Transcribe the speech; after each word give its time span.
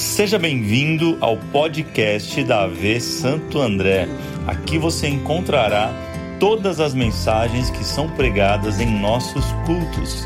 Seja 0.00 0.38
bem-vindo 0.38 1.18
ao 1.20 1.36
podcast 1.36 2.42
da 2.44 2.62
AV 2.62 2.98
Santo 3.00 3.60
André. 3.60 4.08
Aqui 4.46 4.78
você 4.78 5.06
encontrará 5.06 5.92
todas 6.40 6.80
as 6.80 6.94
mensagens 6.94 7.68
que 7.68 7.84
são 7.84 8.08
pregadas 8.08 8.80
em 8.80 8.98
nossos 8.98 9.44
cultos. 9.66 10.22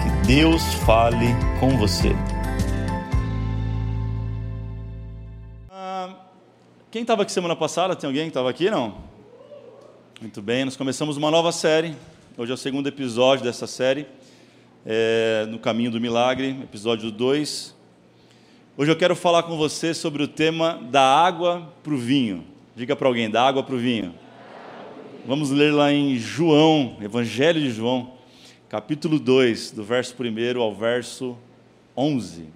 Que 0.00 0.26
Deus 0.28 0.62
fale 0.86 1.26
com 1.58 1.76
você. 1.76 2.10
Ah, 5.68 6.14
quem 6.88 7.02
estava 7.02 7.22
aqui 7.22 7.32
semana 7.32 7.56
passada? 7.56 7.96
Tem 7.96 8.06
alguém 8.06 8.22
que 8.22 8.30
estava 8.30 8.48
aqui? 8.48 8.70
Não? 8.70 8.98
Muito 10.20 10.40
bem, 10.40 10.64
nós 10.64 10.76
começamos 10.76 11.16
uma 11.16 11.32
nova 11.32 11.50
série. 11.50 11.96
Hoje 12.38 12.52
é 12.52 12.54
o 12.54 12.56
segundo 12.56 12.86
episódio 12.86 13.44
dessa 13.44 13.66
série, 13.66 14.06
é, 14.86 15.46
No 15.50 15.58
Caminho 15.58 15.90
do 15.90 16.00
Milagre, 16.00 16.50
episódio 16.62 17.10
2. 17.10 17.79
Hoje 18.76 18.90
eu 18.90 18.96
quero 18.96 19.16
falar 19.16 19.42
com 19.42 19.56
você 19.56 19.92
sobre 19.92 20.22
o 20.22 20.28
tema 20.28 20.80
da 20.90 21.02
água 21.02 21.70
para 21.82 21.92
o 21.92 21.98
vinho. 21.98 22.46
Diga 22.74 22.94
para 22.94 23.08
alguém, 23.08 23.28
da 23.28 23.42
água 23.42 23.64
para 23.64 23.74
o 23.74 23.78
vinho. 23.78 24.14
Vamos 25.26 25.50
ler 25.50 25.74
lá 25.74 25.92
em 25.92 26.16
João, 26.16 26.96
Evangelho 27.02 27.60
de 27.60 27.70
João, 27.70 28.12
capítulo 28.68 29.18
2, 29.18 29.72
do 29.72 29.82
verso 29.82 30.14
1 30.18 30.60
ao 30.60 30.72
verso 30.72 31.36
11. 31.96 32.46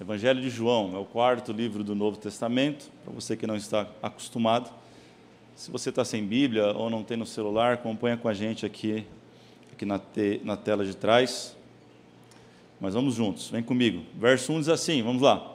Evangelho 0.00 0.42
de 0.42 0.50
João 0.50 0.92
é 0.94 0.98
o 0.98 1.04
quarto 1.04 1.52
livro 1.52 1.84
do 1.84 1.94
Novo 1.94 2.18
Testamento, 2.18 2.90
para 3.04 3.14
você 3.14 3.36
que 3.36 3.46
não 3.46 3.56
está 3.56 3.86
acostumado. 4.02 4.70
Se 5.54 5.70
você 5.70 5.90
está 5.90 6.04
sem 6.04 6.26
Bíblia 6.26 6.72
ou 6.76 6.90
não 6.90 7.04
tem 7.04 7.16
no 7.16 7.24
celular, 7.24 7.74
acompanha 7.74 8.16
com 8.16 8.28
a 8.28 8.34
gente 8.34 8.66
aqui, 8.66 9.06
aqui 9.72 9.86
na, 9.86 10.00
te, 10.00 10.40
na 10.44 10.56
tela 10.56 10.84
de 10.84 10.96
trás. 10.96 11.56
Mas 12.80 12.94
vamos 12.94 13.14
juntos, 13.14 13.48
vem 13.48 13.62
comigo. 13.62 14.02
Verso 14.18 14.52
1 14.52 14.60
diz 14.60 14.68
assim: 14.68 15.02
vamos 15.02 15.22
lá. 15.22 15.54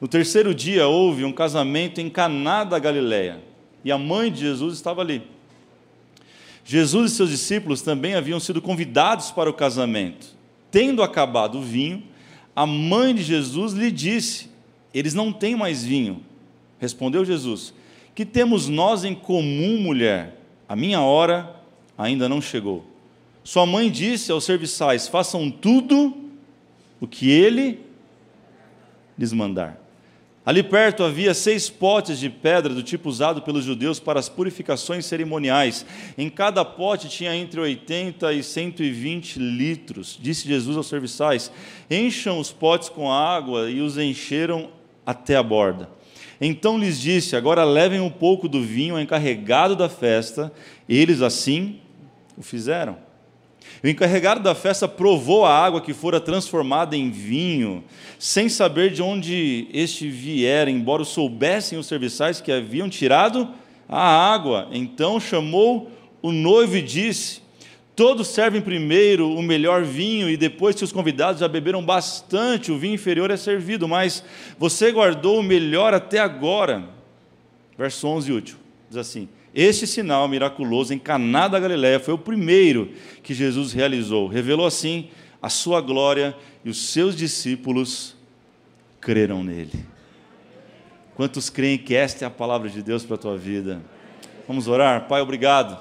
No 0.00 0.08
terceiro 0.08 0.54
dia 0.54 0.88
houve 0.88 1.24
um 1.24 1.32
casamento 1.32 2.00
em 2.00 2.10
Caná 2.10 2.64
da 2.64 2.78
Galileia, 2.78 3.40
e 3.84 3.92
a 3.92 3.98
mãe 3.98 4.32
de 4.32 4.40
Jesus 4.40 4.74
estava 4.74 5.00
ali. 5.00 5.22
Jesus 6.64 7.12
e 7.12 7.14
seus 7.14 7.30
discípulos 7.30 7.82
também 7.82 8.14
haviam 8.14 8.40
sido 8.40 8.60
convidados 8.60 9.30
para 9.30 9.50
o 9.50 9.54
casamento. 9.54 10.34
Tendo 10.70 11.02
acabado 11.02 11.58
o 11.58 11.62
vinho, 11.62 12.02
a 12.54 12.66
mãe 12.66 13.14
de 13.14 13.22
Jesus 13.22 13.72
lhe 13.72 13.90
disse: 13.90 14.48
Eles 14.94 15.14
não 15.14 15.32
têm 15.32 15.56
mais 15.56 15.84
vinho. 15.84 16.22
Respondeu 16.78 17.24
Jesus: 17.24 17.74
Que 18.14 18.24
temos 18.24 18.68
nós 18.68 19.04
em 19.04 19.14
comum, 19.14 19.78
mulher? 19.80 20.40
A 20.68 20.76
minha 20.76 21.00
hora 21.00 21.56
ainda 21.96 22.28
não 22.28 22.40
chegou. 22.40 22.84
Sua 23.44 23.66
mãe 23.66 23.90
disse 23.90 24.30
aos 24.32 24.44
serviçais: 24.44 25.08
Façam 25.08 25.50
tudo 25.50 26.21
o 27.02 27.06
que 27.08 27.28
ele 27.28 27.80
lhes 29.18 29.32
mandar. 29.32 29.82
Ali 30.46 30.62
perto 30.62 31.02
havia 31.02 31.34
seis 31.34 31.68
potes 31.68 32.16
de 32.16 32.30
pedra 32.30 32.72
do 32.72 32.82
tipo 32.82 33.08
usado 33.08 33.42
pelos 33.42 33.64
judeus 33.64 33.98
para 33.98 34.20
as 34.20 34.28
purificações 34.28 35.04
cerimoniais. 35.04 35.84
Em 36.16 36.30
cada 36.30 36.64
pote 36.64 37.08
tinha 37.08 37.34
entre 37.34 37.60
80 37.60 38.32
e 38.32 38.42
120 38.42 39.40
litros. 39.40 40.16
Disse 40.20 40.46
Jesus 40.46 40.76
aos 40.76 40.86
serviçais: 40.86 41.50
Encham 41.90 42.38
os 42.38 42.52
potes 42.52 42.88
com 42.88 43.10
água, 43.10 43.68
e 43.68 43.80
os 43.80 43.98
encheram 43.98 44.70
até 45.04 45.34
a 45.34 45.42
borda. 45.42 45.90
Então 46.40 46.78
lhes 46.78 47.00
disse: 47.00 47.34
Agora 47.34 47.64
levem 47.64 48.00
um 48.00 48.10
pouco 48.10 48.48
do 48.48 48.62
vinho 48.62 48.98
encarregado 48.98 49.74
da 49.74 49.88
festa. 49.88 50.52
Eles 50.88 51.20
assim 51.20 51.80
o 52.36 52.42
fizeram. 52.42 52.96
O 53.82 53.88
encarregado 53.88 54.40
da 54.40 54.54
festa 54.54 54.86
provou 54.86 55.44
a 55.44 55.52
água 55.52 55.80
que 55.80 55.92
fora 55.92 56.20
transformada 56.20 56.96
em 56.96 57.10
vinho, 57.10 57.82
sem 58.16 58.48
saber 58.48 58.92
de 58.92 59.02
onde 59.02 59.66
este 59.72 60.08
viera, 60.08 60.70
embora 60.70 61.02
soubessem 61.04 61.76
os 61.76 61.86
serviçais 61.86 62.40
que 62.40 62.52
haviam 62.52 62.88
tirado 62.88 63.48
a 63.88 64.32
água. 64.32 64.68
Então 64.70 65.18
chamou 65.18 65.90
o 66.22 66.30
noivo 66.30 66.76
e 66.76 66.82
disse: 66.82 67.42
Todos 67.96 68.28
servem 68.28 68.60
primeiro 68.60 69.28
o 69.28 69.42
melhor 69.42 69.82
vinho, 69.82 70.30
e 70.30 70.36
depois 70.36 70.76
que 70.76 70.84
os 70.84 70.92
convidados 70.92 71.40
já 71.40 71.48
beberam 71.48 71.84
bastante, 71.84 72.70
o 72.70 72.78
vinho 72.78 72.94
inferior 72.94 73.32
é 73.32 73.36
servido, 73.36 73.88
mas 73.88 74.22
você 74.56 74.92
guardou 74.92 75.40
o 75.40 75.42
melhor 75.42 75.92
até 75.92 76.20
agora. 76.20 76.88
Verso 77.76 78.06
11 78.06 78.30
útil, 78.30 78.56
diz 78.88 78.96
assim: 78.96 79.28
este 79.54 79.86
sinal 79.86 80.26
miraculoso 80.28 80.94
em 80.94 80.98
Caná 80.98 81.46
da 81.48 81.60
Galiléia 81.60 82.00
foi 82.00 82.14
o 82.14 82.18
primeiro 82.18 82.92
que 83.22 83.34
Jesus 83.34 83.72
realizou. 83.72 84.26
Revelou 84.26 84.66
assim 84.66 85.08
a 85.40 85.48
sua 85.48 85.80
glória 85.80 86.36
e 86.64 86.70
os 86.70 86.90
seus 86.90 87.14
discípulos 87.14 88.16
creram 89.00 89.44
nele. 89.44 89.84
Quantos 91.14 91.50
creem 91.50 91.76
que 91.76 91.94
esta 91.94 92.24
é 92.24 92.28
a 92.28 92.30
palavra 92.30 92.70
de 92.70 92.82
Deus 92.82 93.04
para 93.04 93.16
a 93.16 93.18
tua 93.18 93.36
vida? 93.36 93.82
Vamos 94.48 94.68
orar? 94.68 95.06
Pai, 95.06 95.20
obrigado 95.20 95.78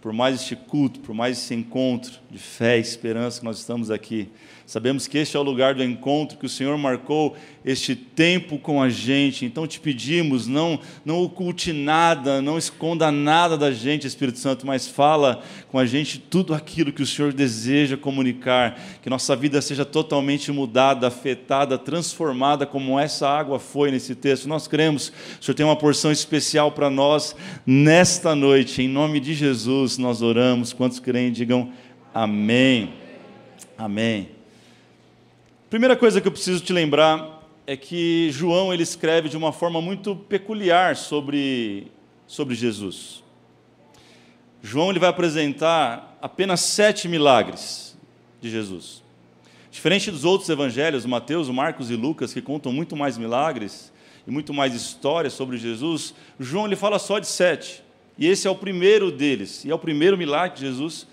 por 0.00 0.12
mais 0.12 0.40
este 0.40 0.54
culto, 0.54 1.00
por 1.00 1.14
mais 1.14 1.38
esse 1.38 1.54
encontro 1.54 2.12
de 2.30 2.38
fé 2.38 2.76
e 2.76 2.80
esperança 2.80 3.40
que 3.40 3.44
nós 3.46 3.58
estamos 3.58 3.90
aqui. 3.90 4.28
Sabemos 4.66 5.06
que 5.06 5.18
este 5.18 5.36
é 5.36 5.40
o 5.40 5.42
lugar 5.42 5.74
do 5.74 5.84
encontro, 5.84 6.38
que 6.38 6.46
o 6.46 6.48
Senhor 6.48 6.76
marcou 6.78 7.36
este 7.64 7.94
tempo 7.94 8.58
com 8.58 8.80
a 8.80 8.88
gente. 8.88 9.44
Então 9.44 9.66
te 9.66 9.78
pedimos, 9.78 10.46
não, 10.46 10.80
não 11.04 11.22
oculte 11.22 11.70
nada, 11.70 12.40
não 12.40 12.56
esconda 12.56 13.12
nada 13.12 13.58
da 13.58 13.70
gente, 13.70 14.06
Espírito 14.06 14.38
Santo, 14.38 14.66
mas 14.66 14.88
fala 14.88 15.42
com 15.68 15.78
a 15.78 15.84
gente 15.84 16.18
tudo 16.18 16.54
aquilo 16.54 16.92
que 16.92 17.02
o 17.02 17.06
Senhor 17.06 17.32
deseja 17.32 17.96
comunicar. 17.96 18.80
Que 19.02 19.10
nossa 19.10 19.36
vida 19.36 19.60
seja 19.60 19.84
totalmente 19.84 20.50
mudada, 20.50 21.08
afetada, 21.08 21.76
transformada, 21.76 22.64
como 22.64 22.98
essa 22.98 23.28
água 23.28 23.58
foi 23.58 23.90
nesse 23.90 24.14
texto. 24.14 24.48
Nós 24.48 24.66
cremos, 24.66 25.12
o 25.40 25.44
Senhor 25.44 25.54
tem 25.54 25.66
uma 25.66 25.76
porção 25.76 26.10
especial 26.10 26.72
para 26.72 26.88
nós 26.88 27.36
nesta 27.66 28.34
noite. 28.34 28.80
Em 28.80 28.88
nome 28.88 29.20
de 29.20 29.34
Jesus, 29.34 29.98
nós 29.98 30.22
oramos. 30.22 30.72
Quantos 30.72 30.98
creem, 30.98 31.30
digam 31.30 31.70
amém. 32.14 32.94
Amém. 33.76 34.33
Primeira 35.74 35.96
coisa 35.96 36.20
que 36.20 36.28
eu 36.28 36.30
preciso 36.30 36.62
te 36.62 36.72
lembrar 36.72 37.42
é 37.66 37.76
que 37.76 38.30
João 38.30 38.72
ele 38.72 38.84
escreve 38.84 39.28
de 39.28 39.36
uma 39.36 39.50
forma 39.52 39.80
muito 39.80 40.14
peculiar 40.14 40.94
sobre, 40.94 41.88
sobre 42.28 42.54
Jesus. 42.54 43.24
João 44.62 44.90
ele 44.90 45.00
vai 45.00 45.08
apresentar 45.08 46.16
apenas 46.22 46.60
sete 46.60 47.08
milagres 47.08 47.98
de 48.40 48.48
Jesus. 48.48 49.02
Diferente 49.68 50.12
dos 50.12 50.24
outros 50.24 50.48
evangelhos, 50.48 51.04
Mateus, 51.04 51.48
Marcos 51.48 51.90
e 51.90 51.96
Lucas, 51.96 52.32
que 52.32 52.40
contam 52.40 52.72
muito 52.72 52.94
mais 52.94 53.18
milagres 53.18 53.92
e 54.28 54.30
muito 54.30 54.54
mais 54.54 54.76
histórias 54.76 55.32
sobre 55.32 55.56
Jesus, 55.56 56.14
João 56.38 56.66
ele 56.66 56.76
fala 56.76 57.00
só 57.00 57.18
de 57.18 57.26
sete. 57.26 57.82
E 58.16 58.28
esse 58.28 58.46
é 58.46 58.50
o 58.50 58.54
primeiro 58.54 59.10
deles, 59.10 59.64
e 59.64 59.72
é 59.72 59.74
o 59.74 59.78
primeiro 59.80 60.16
milagre 60.16 60.54
que 60.54 60.60
Jesus 60.60 61.04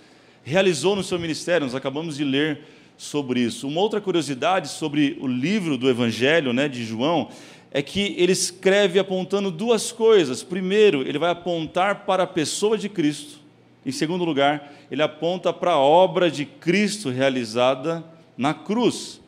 realizou 0.43 0.95
no 0.95 1.03
seu 1.03 1.17
ministério. 1.17 1.65
Nós 1.65 1.73
acabamos 1.73 2.15
de 2.15 2.23
ler 2.23 2.61
sobre 3.01 3.39
isso. 3.39 3.67
Uma 3.67 3.81
outra 3.81 3.99
curiosidade 3.99 4.67
sobre 4.67 5.17
o 5.19 5.25
livro 5.25 5.75
do 5.75 5.89
Evangelho 5.89 6.53
né, 6.53 6.67
de 6.67 6.85
João 6.85 7.29
é 7.71 7.81
que 7.81 8.13
ele 8.15 8.31
escreve 8.31 8.99
apontando 8.99 9.49
duas 9.49 9.91
coisas. 9.91 10.43
Primeiro, 10.43 11.01
ele 11.01 11.17
vai 11.17 11.31
apontar 11.31 12.05
para 12.05 12.23
a 12.23 12.27
pessoa 12.27 12.77
de 12.77 12.87
Cristo. 12.87 13.39
Em 13.83 13.91
segundo 13.91 14.23
lugar, 14.23 14.71
ele 14.91 15.01
aponta 15.01 15.51
para 15.51 15.71
a 15.71 15.79
obra 15.79 16.29
de 16.29 16.45
Cristo 16.45 17.09
realizada 17.09 18.05
na 18.37 18.53
cruz. 18.53 19.19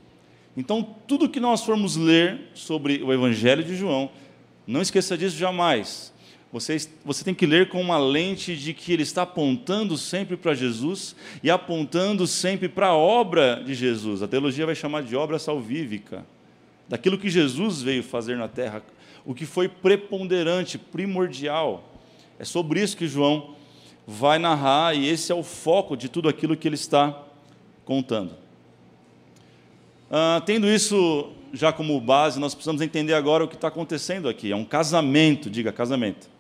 Então, 0.55 0.87
tudo 1.07 1.27
que 1.27 1.39
nós 1.39 1.63
formos 1.63 1.95
ler 1.95 2.51
sobre 2.53 3.01
o 3.01 3.11
Evangelho 3.11 3.63
de 3.63 3.75
João, 3.75 4.11
não 4.67 4.83
esqueça 4.83 5.17
disso 5.17 5.35
jamais. 5.35 6.12
Você, 6.53 6.77
você 7.03 7.23
tem 7.23 7.33
que 7.33 7.47
ler 7.47 7.67
com 7.67 7.81
uma 7.81 7.97
lente 7.97 8.55
de 8.55 8.75
que 8.75 8.93
ele 8.93 9.01
está 9.01 9.23
apontando 9.23 9.97
sempre 9.97 10.37
para 10.37 10.53
Jesus 10.53 11.15
e 11.41 11.49
apontando 11.49 12.27
sempre 12.27 12.69
para 12.69 12.89
a 12.89 12.95
obra 12.95 13.63
de 13.65 13.73
Jesus. 13.73 14.21
A 14.21 14.27
teologia 14.27 14.63
vai 14.63 14.75
chamar 14.75 15.01
de 15.01 15.15
obra 15.15 15.39
salvífica, 15.39 16.23
daquilo 16.87 17.17
que 17.17 17.27
Jesus 17.27 17.81
veio 17.81 18.03
fazer 18.03 18.37
na 18.37 18.47
terra, 18.47 18.83
o 19.25 19.33
que 19.33 19.47
foi 19.47 19.67
preponderante, 19.67 20.77
primordial. 20.77 21.91
É 22.37 22.45
sobre 22.45 22.83
isso 22.83 22.95
que 22.95 23.07
João 23.07 23.55
vai 24.05 24.37
narrar 24.37 24.95
e 24.95 25.09
esse 25.09 25.31
é 25.31 25.35
o 25.35 25.41
foco 25.41 25.97
de 25.97 26.07
tudo 26.07 26.29
aquilo 26.29 26.55
que 26.55 26.67
ele 26.67 26.75
está 26.75 27.19
contando. 27.83 28.35
Ah, 30.11 30.39
tendo 30.45 30.69
isso 30.69 31.31
já 31.51 31.73
como 31.73 31.99
base, 31.99 32.39
nós 32.39 32.53
precisamos 32.53 32.83
entender 32.83 33.15
agora 33.15 33.43
o 33.43 33.47
que 33.47 33.55
está 33.55 33.69
acontecendo 33.69 34.29
aqui. 34.29 34.51
É 34.51 34.55
um 34.55 34.65
casamento, 34.65 35.49
diga 35.49 35.71
casamento. 35.71 36.31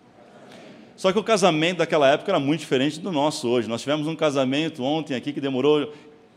Só 0.95 1.11
que 1.11 1.19
o 1.19 1.23
casamento 1.23 1.79
daquela 1.79 2.07
época 2.07 2.31
era 2.31 2.39
muito 2.39 2.59
diferente 2.61 2.99
do 2.99 3.11
nosso 3.11 3.47
hoje. 3.47 3.67
Nós 3.67 3.81
tivemos 3.81 4.07
um 4.07 4.15
casamento 4.15 4.83
ontem 4.83 5.15
aqui 5.15 5.33
que 5.33 5.41
demorou 5.41 5.91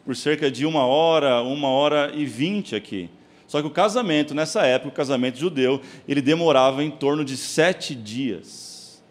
por 0.04 0.16
cerca 0.16 0.50
de 0.50 0.64
uma 0.64 0.86
hora, 0.86 1.42
uma 1.42 1.68
hora 1.68 2.12
e 2.14 2.24
vinte 2.24 2.74
aqui. 2.74 3.10
Só 3.46 3.60
que 3.60 3.66
o 3.66 3.70
casamento, 3.70 4.34
nessa 4.34 4.66
época, 4.66 4.88
o 4.88 4.92
casamento 4.92 5.38
judeu, 5.38 5.80
ele 6.08 6.20
demorava 6.20 6.82
em 6.82 6.90
torno 6.90 7.24
de 7.24 7.36
sete 7.36 7.94
dias. 7.94 9.02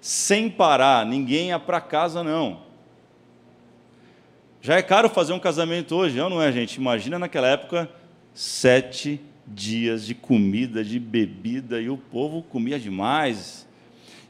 Sem 0.00 0.48
parar, 0.48 1.04
ninguém 1.04 1.48
ia 1.48 1.58
para 1.58 1.80
casa, 1.80 2.22
não. 2.22 2.60
Já 4.60 4.76
é 4.76 4.82
caro 4.82 5.08
fazer 5.08 5.32
um 5.32 5.38
casamento 5.38 5.96
hoje, 5.96 6.16
não 6.16 6.40
é, 6.40 6.52
gente? 6.52 6.76
Imagina 6.76 7.18
naquela 7.18 7.48
época, 7.48 7.88
sete 8.32 9.20
dias 9.46 10.06
de 10.06 10.14
comida, 10.14 10.84
de 10.84 10.98
bebida, 11.00 11.80
e 11.80 11.88
o 11.88 11.96
povo 11.96 12.42
comia 12.42 12.78
demais. 12.78 13.65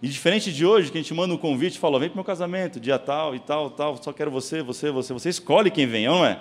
E 0.07 0.09
diferente 0.09 0.53
de 0.53 0.65
hoje, 0.65 0.93
que 0.93 0.99
a 0.99 1.01
gente 1.01 1.13
manda 1.13 1.35
um 1.35 1.37
convite 1.37 1.75
e 1.75 1.79
fala: 1.81 1.99
vem 1.99 2.09
para 2.09 2.15
o 2.15 2.19
meu 2.19 2.25
casamento, 2.25 2.79
dia 2.79 2.97
tal 2.97 3.35
e 3.35 3.41
tal, 3.41 3.69
tal, 3.71 4.01
só 4.01 4.13
quero 4.13 4.31
você, 4.31 4.63
você, 4.63 4.89
você. 4.89 5.13
Você 5.13 5.31
escolhe 5.31 5.69
quem 5.69 5.85
vem, 5.85 6.07
não 6.07 6.25
é? 6.25 6.39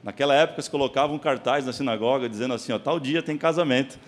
Naquela 0.00 0.32
época 0.32 0.62
se 0.62 0.70
colocava 0.70 1.12
um 1.12 1.18
cartaz 1.18 1.66
na 1.66 1.72
sinagoga 1.72 2.28
dizendo 2.28 2.54
assim: 2.54 2.72
ó, 2.72 2.78
tal 2.78 3.00
dia 3.00 3.20
tem 3.20 3.36
casamento 3.36 3.98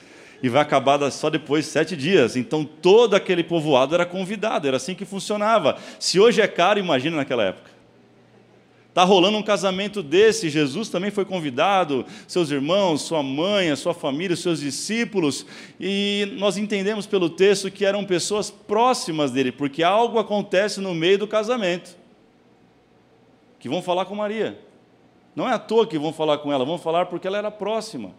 e 0.40 0.48
vai 0.48 0.62
acabar 0.62 1.10
só 1.10 1.28
depois 1.28 1.64
de 1.64 1.72
sete 1.72 1.96
dias. 1.96 2.36
Então 2.36 2.64
todo 2.64 3.16
aquele 3.16 3.42
povoado 3.42 3.92
era 3.92 4.06
convidado, 4.06 4.68
era 4.68 4.76
assim 4.76 4.94
que 4.94 5.04
funcionava. 5.04 5.76
Se 5.98 6.20
hoje 6.20 6.40
é 6.40 6.46
caro, 6.46 6.78
imagina 6.78 7.16
naquela 7.16 7.42
época. 7.42 7.68
Está 8.96 9.04
rolando 9.04 9.37
um 9.37 9.43
casamento 9.43 10.02
desse, 10.02 10.48
Jesus 10.48 10.88
também 10.88 11.10
foi 11.10 11.26
convidado, 11.26 12.06
seus 12.26 12.50
irmãos, 12.50 13.02
sua 13.02 13.22
mãe, 13.22 13.70
a 13.70 13.76
sua 13.76 13.93
família, 13.93 14.32
os 14.32 14.40
seus 14.40 14.60
discípulos, 14.60 15.44
e 15.78 16.34
nós 16.38 16.56
entendemos 16.56 17.06
pelo 17.06 17.28
texto 17.28 17.70
que 17.70 17.84
eram 17.84 18.06
pessoas 18.06 18.50
próximas 18.50 19.31
dele, 19.31 19.52
porque 19.52 19.82
algo 19.82 20.19
acontece 20.19 20.81
no 20.81 20.94
meio 20.94 21.19
do 21.19 21.28
casamento, 21.28 21.94
que 23.58 23.69
vão 23.69 23.82
falar 23.82 24.06
com 24.06 24.14
Maria. 24.14 24.58
Não 25.34 25.46
é 25.46 25.52
à 25.52 25.58
toa 25.58 25.87
que 25.87 25.99
vão 25.99 26.10
falar 26.10 26.38
com 26.38 26.50
ela, 26.50 26.64
vão 26.64 26.78
falar 26.78 27.04
porque 27.04 27.26
ela 27.26 27.37
era 27.37 27.50
próxima. 27.50 28.12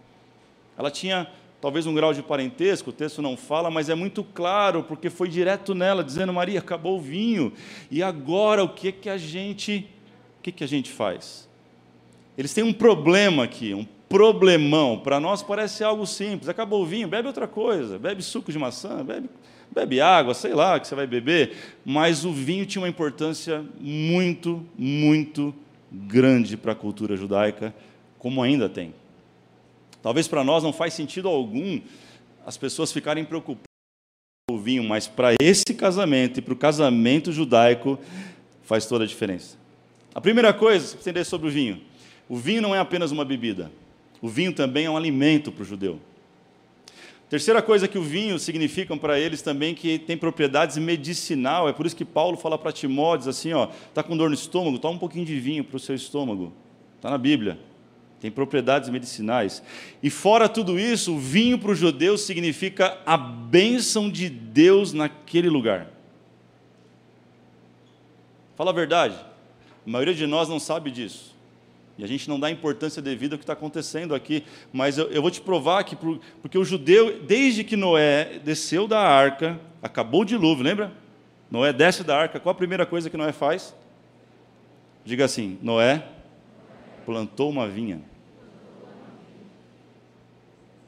Ela 0.77 0.91
tinha 0.91 1.27
talvez 1.59 1.87
um 1.87 1.93
grau 1.95 2.13
de 2.13 2.21
parentesco, 2.21 2.91
o 2.91 2.93
texto 2.93 3.19
não 3.19 3.35
fala, 3.35 3.71
mas 3.71 3.89
é 3.89 3.95
muito 3.95 4.23
claro, 4.23 4.83
porque 4.83 5.09
foi 5.09 5.27
direto 5.27 5.73
nela, 5.73 6.03
dizendo: 6.03 6.31
Maria, 6.31 6.59
acabou 6.59 6.99
o 6.99 7.01
vinho, 7.01 7.51
e 7.89 8.03
agora 8.03 8.63
o 8.63 8.69
que, 8.69 8.91
que 8.91 9.09
a 9.09 9.17
gente 9.17 9.89
que, 10.41 10.51
que 10.51 10.63
a 10.63 10.67
gente 10.67 10.91
faz? 10.91 11.47
Eles 12.37 12.53
têm 12.53 12.63
um 12.63 12.73
problema 12.73 13.43
aqui, 13.43 13.73
um 13.73 13.85
problemão. 14.07 14.99
Para 14.99 15.19
nós 15.19 15.43
parece 15.43 15.83
algo 15.83 16.05
simples. 16.05 16.49
Acabou 16.49 16.83
o 16.83 16.85
vinho, 16.85 17.07
bebe 17.07 17.27
outra 17.27 17.47
coisa, 17.47 17.97
bebe 17.97 18.21
suco 18.21 18.51
de 18.51 18.59
maçã, 18.59 19.03
bebe, 19.03 19.29
bebe 19.71 19.99
água, 19.99 20.33
sei 20.33 20.53
lá 20.53 20.79
que 20.79 20.87
você 20.87 20.95
vai 20.95 21.07
beber. 21.07 21.55
Mas 21.85 22.25
o 22.25 22.31
vinho 22.31 22.65
tinha 22.65 22.81
uma 22.81 22.89
importância 22.89 23.65
muito, 23.79 24.65
muito 24.77 25.53
grande 25.91 26.57
para 26.57 26.73
a 26.73 26.75
cultura 26.75 27.15
judaica, 27.15 27.73
como 28.19 28.41
ainda 28.41 28.69
tem. 28.69 28.93
Talvez 30.01 30.27
para 30.27 30.43
nós 30.43 30.63
não 30.63 30.71
faz 30.71 30.93
sentido 30.93 31.27
algum 31.27 31.81
as 32.45 32.55
pessoas 32.55 32.93
ficarem 32.93 33.25
preocupadas 33.25 33.65
com 34.49 34.55
o 34.55 34.59
vinho, 34.59 34.83
mas 34.83 35.05
para 35.07 35.33
esse 35.41 35.73
casamento 35.75 36.39
e 36.39 36.41
para 36.41 36.53
o 36.53 36.57
casamento 36.57 37.31
judaico 37.31 37.99
faz 38.63 38.85
toda 38.85 39.03
a 39.03 39.07
diferença. 39.07 39.57
A 40.17 40.19
primeira 40.19 40.51
coisa, 40.51 40.93
para 40.93 41.01
entender 41.01 41.23
sobre 41.25 41.47
o 41.47 41.51
vinho: 41.51 41.79
o 42.27 42.35
vinho 42.37 42.59
não 42.59 42.73
é 42.73 42.79
apenas 42.79 43.11
uma 43.11 43.23
bebida, 43.23 43.71
o 44.19 44.27
vinho 44.27 44.51
também 44.51 44.85
é 44.85 44.89
um 44.89 44.97
alimento 44.97 45.51
para 45.51 45.61
o 45.61 45.65
judeu. 45.65 45.99
Terceira 47.29 47.61
coisa 47.61 47.87
que 47.87 47.99
o 47.99 48.01
vinho 48.01 48.39
significa 48.39 48.97
para 48.97 49.19
eles 49.19 49.43
também 49.43 49.75
que 49.75 49.99
tem 49.99 50.17
propriedades 50.17 50.75
medicinal. 50.77 51.69
É 51.69 51.73
por 51.73 51.85
isso 51.85 51.95
que 51.95 52.03
Paulo 52.03 52.35
fala 52.35 52.57
para 52.57 52.71
Timóteo 52.71 53.29
assim, 53.29 53.53
ó, 53.53 53.67
tá 53.93 54.01
com 54.01 54.17
dor 54.17 54.29
no 54.29 54.33
estômago, 54.33 54.79
toma 54.79 54.95
um 54.95 54.97
pouquinho 54.97 55.23
de 55.23 55.39
vinho 55.39 55.63
para 55.63 55.77
o 55.77 55.79
seu 55.79 55.93
estômago. 55.93 56.51
Está 56.95 57.11
na 57.11 57.17
Bíblia. 57.19 57.59
Tem 58.19 58.31
propriedades 58.31 58.89
medicinais. 58.89 59.61
E 60.01 60.09
fora 60.09 60.49
tudo 60.49 60.79
isso, 60.79 61.13
o 61.13 61.19
vinho 61.19 61.59
para 61.59 61.69
o 61.69 61.75
judeu 61.75 62.17
significa 62.17 62.97
a 63.05 63.15
bênção 63.17 64.09
de 64.09 64.29
Deus 64.29 64.93
naquele 64.93 65.47
lugar. 65.47 65.91
Fala 68.55 68.71
a 68.71 68.73
verdade. 68.73 69.15
A 69.87 69.89
maioria 69.89 70.13
de 70.13 70.27
nós 70.27 70.49
não 70.49 70.59
sabe 70.59 70.91
disso. 70.91 71.33
E 71.97 72.03
a 72.03 72.07
gente 72.07 72.27
não 72.27 72.37
dá 72.37 72.51
importância 72.51 73.01
devida 73.01 73.35
ao 73.35 73.39
que 73.39 73.43
está 73.43 73.53
acontecendo 73.53 74.13
aqui. 74.13 74.43
Mas 74.73 74.97
eu, 74.97 75.07
eu 75.07 75.21
vou 75.21 75.31
te 75.31 75.39
provar 75.39 75.85
que, 75.85 75.95
porque 75.95 76.57
o 76.57 76.65
judeu, 76.65 77.21
desde 77.23 77.63
que 77.63 77.77
Noé 77.77 78.39
desceu 78.43 78.85
da 78.85 78.99
arca, 78.99 79.57
acabou 79.81 80.21
o 80.21 80.25
dilúvio, 80.25 80.61
lembra? 80.63 80.91
Noé 81.49 81.71
desce 81.71 82.03
da 82.03 82.17
arca, 82.17 82.37
qual 82.37 82.51
a 82.51 82.55
primeira 82.55 82.85
coisa 82.85 83.09
que 83.09 83.15
Noé 83.15 83.31
faz? 83.31 83.73
Diga 85.05 85.23
assim: 85.23 85.57
Noé 85.61 86.05
plantou 87.05 87.49
uma 87.49 87.65
vinha. 87.65 88.01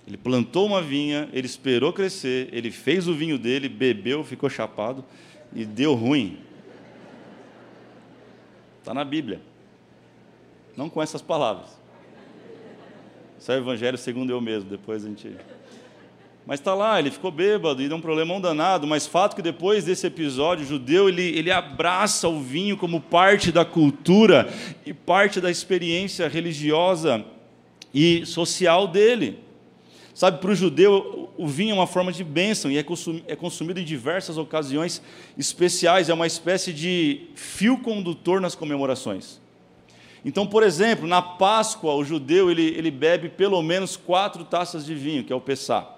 Ele 0.05 0.17
plantou 0.17 0.65
uma 0.65 0.81
vinha, 0.81 1.29
ele 1.31 1.47
esperou 1.47 1.93
crescer, 1.93 2.49
ele 2.51 2.69
fez 2.69 3.07
o 3.07 3.13
vinho 3.13 3.39
dele, 3.39 3.69
bebeu, 3.69 4.25
ficou 4.25 4.49
chapado 4.49 5.05
e 5.53 5.63
deu 5.63 5.93
ruim. 5.93 6.48
Está 8.89 8.95
na 8.95 9.06
Bíblia. 9.06 9.39
Não 10.75 10.89
com 10.89 11.00
essas 11.00 11.21
palavras. 11.21 11.68
Isso 13.39 13.51
é 13.51 13.56
o 13.56 13.59
Evangelho 13.59 14.00
segundo 14.00 14.31
eu 14.31 14.41
mesmo, 14.41 14.68
depois 14.68 15.06
a 15.06 15.07
gente. 15.07 15.30
Mas 16.44 16.59
está 16.59 16.74
lá, 16.74 16.97
ele 16.97 17.12
ficou 17.12 17.30
bêbado 17.30 17.83
e 17.83 17.88
deu 17.88 17.95
um 17.95 18.01
problemão 18.01 18.41
danado, 18.41 18.88
mas 18.88 19.06
fato 19.06 19.36
que 19.36 19.44
depois 19.44 19.86
desse 19.86 20.07
episódio, 20.07 20.65
o 20.65 20.68
judeu 20.68 21.07
ele, 21.07 21.21
ele 21.38 21.51
abraça 21.51 22.27
o 22.27 22.41
vinho 22.41 22.75
como 22.75 23.00
parte 23.00 23.51
da 23.51 23.63
cultura 23.63 24.51
e 24.83 24.92
parte 24.92 25.39
da 25.39 25.51
experiência 25.51 26.27
religiosa 26.27 27.24
e 27.94 28.25
social 28.25 28.88
dele. 28.88 29.38
Sabe, 30.19 30.39
para 30.39 30.51
o 30.51 30.54
judeu, 30.54 31.30
o 31.38 31.48
vinho 31.48 31.71
é 31.71 31.74
uma 31.74 31.88
forma 31.88 32.12
de 32.12 32.25
bênção 32.25 32.69
e 32.69 32.77
é, 32.77 32.86
é 33.25 33.36
consumido 33.38 33.80
em 33.80 33.86
diversas 33.86 34.38
ocasiões 34.38 35.01
especiais, 35.38 36.10
é 36.10 36.13
uma 36.13 36.27
espécie 36.27 36.74
de 36.74 37.27
fio 37.36 37.77
condutor 37.77 38.42
nas 38.42 38.54
comemorações. 38.54 39.39
Então, 40.25 40.45
por 40.45 40.62
exemplo, 40.62 41.07
na 41.07 41.21
Páscoa, 41.21 41.94
o 41.94 42.04
judeu 42.04 42.51
ele, 42.51 42.63
ele 42.63 42.92
bebe 42.92 43.30
pelo 43.30 43.62
menos 43.62 43.95
quatro 43.95 44.44
taças 44.44 44.86
de 44.86 44.94
vinho, 44.94 45.24
que 45.24 45.31
é 45.31 45.36
o 45.38 45.39
Pessá. 45.39 45.89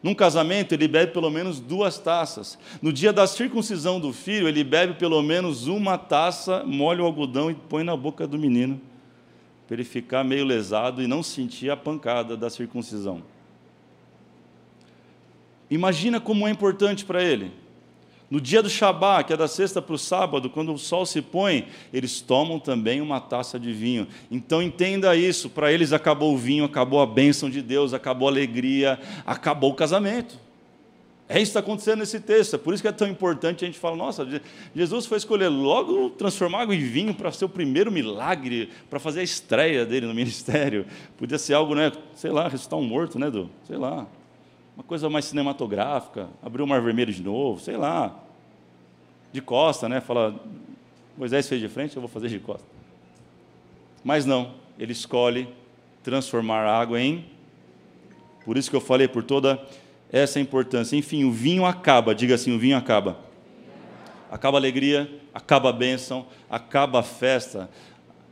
Num 0.00 0.14
casamento, 0.14 0.72
ele 0.72 0.86
bebe 0.86 1.12
pelo 1.12 1.28
menos 1.28 1.58
duas 1.58 1.98
taças. 1.98 2.56
No 2.80 2.92
dia 2.92 3.12
da 3.12 3.26
circuncisão 3.26 3.98
do 3.98 4.12
filho, 4.12 4.46
ele 4.46 4.62
bebe 4.62 4.94
pelo 4.94 5.20
menos 5.20 5.66
uma 5.66 5.98
taça, 5.98 6.62
molha 6.64 7.02
o 7.02 7.06
algodão 7.06 7.50
e 7.50 7.54
põe 7.54 7.82
na 7.82 7.96
boca 7.96 8.24
do 8.24 8.38
menino, 8.38 8.80
para 9.66 9.74
ele 9.74 9.82
ficar 9.82 10.22
meio 10.22 10.44
lesado 10.44 11.02
e 11.02 11.08
não 11.08 11.24
sentir 11.24 11.70
a 11.70 11.76
pancada 11.76 12.36
da 12.36 12.48
circuncisão. 12.48 13.20
Imagina 15.70 16.20
como 16.20 16.46
é 16.46 16.50
importante 16.50 17.04
para 17.04 17.22
ele. 17.22 17.52
No 18.30 18.40
dia 18.40 18.62
do 18.62 18.68
Shabat, 18.68 19.26
que 19.26 19.32
é 19.32 19.36
da 19.36 19.48
sexta 19.48 19.80
para 19.80 19.94
o 19.94 19.98
sábado, 19.98 20.50
quando 20.50 20.72
o 20.72 20.78
sol 20.78 21.06
se 21.06 21.22
põe, 21.22 21.66
eles 21.92 22.20
tomam 22.20 22.58
também 22.58 23.00
uma 23.00 23.20
taça 23.20 23.58
de 23.58 23.72
vinho. 23.72 24.06
Então 24.30 24.62
entenda 24.62 25.16
isso: 25.16 25.48
para 25.48 25.72
eles 25.72 25.94
acabou 25.94 26.34
o 26.34 26.36
vinho, 26.36 26.64
acabou 26.64 27.00
a 27.00 27.06
bênção 27.06 27.48
de 27.48 27.62
Deus, 27.62 27.94
acabou 27.94 28.28
a 28.28 28.30
alegria, 28.30 29.00
acabou 29.24 29.70
o 29.70 29.74
casamento. 29.74 30.38
É 31.26 31.34
isso 31.34 31.52
que 31.52 31.58
está 31.58 31.60
acontecendo 31.60 32.00
nesse 32.00 32.20
texto. 32.20 32.56
É 32.56 32.58
por 32.58 32.72
isso 32.72 32.82
que 32.82 32.88
é 32.88 32.92
tão 32.92 33.08
importante 33.08 33.64
a 33.64 33.66
gente 33.66 33.78
falar: 33.78 33.96
nossa, 33.96 34.28
Jesus 34.76 35.06
foi 35.06 35.16
escolher 35.16 35.48
logo 35.48 36.10
transformar 36.10 36.62
água 36.62 36.74
em 36.74 36.80
vinho 36.80 37.14
para 37.14 37.32
ser 37.32 37.46
o 37.46 37.48
primeiro 37.48 37.90
milagre, 37.90 38.68
para 38.90 38.98
fazer 38.98 39.20
a 39.20 39.24
estreia 39.24 39.86
dele 39.86 40.06
no 40.06 40.12
ministério. 40.14 40.84
Podia 41.16 41.38
ser 41.38 41.54
algo, 41.54 41.74
né? 41.74 41.92
Sei 42.14 42.30
lá, 42.30 42.44
ressuscitar 42.44 42.78
um 42.78 42.84
morto, 42.84 43.18
né, 43.18 43.30
do? 43.30 43.48
Sei 43.66 43.78
lá 43.78 44.06
uma 44.78 44.84
coisa 44.84 45.10
mais 45.10 45.24
cinematográfica, 45.24 46.28
abrir 46.40 46.62
o 46.62 46.66
Mar 46.66 46.80
Vermelho 46.80 47.12
de 47.12 47.20
novo, 47.20 47.60
sei 47.60 47.76
lá. 47.76 48.16
De 49.32 49.42
costa, 49.42 49.88
né? 49.88 50.00
Fala, 50.00 50.40
Moisés 51.16 51.48
fez 51.48 51.60
de 51.60 51.68
frente, 51.68 51.96
eu 51.96 52.00
vou 52.00 52.08
fazer 52.08 52.28
de 52.28 52.38
costa. 52.38 52.64
Mas 54.04 54.24
não, 54.24 54.54
ele 54.78 54.92
escolhe 54.92 55.48
transformar 56.04 56.60
a 56.64 56.78
água 56.78 57.00
em. 57.00 57.24
Por 58.44 58.56
isso 58.56 58.70
que 58.70 58.76
eu 58.76 58.80
falei, 58.80 59.08
por 59.08 59.24
toda 59.24 59.60
essa 60.12 60.38
importância. 60.38 60.94
Enfim, 60.94 61.24
o 61.24 61.32
vinho 61.32 61.66
acaba, 61.66 62.14
diga 62.14 62.36
assim: 62.36 62.54
o 62.54 62.58
vinho 62.58 62.76
acaba. 62.76 63.18
Acaba 64.30 64.58
a 64.58 64.60
alegria, 64.60 65.10
acaba 65.34 65.70
a 65.70 65.72
bênção, 65.72 66.24
acaba 66.48 67.00
a 67.00 67.02
festa, 67.02 67.68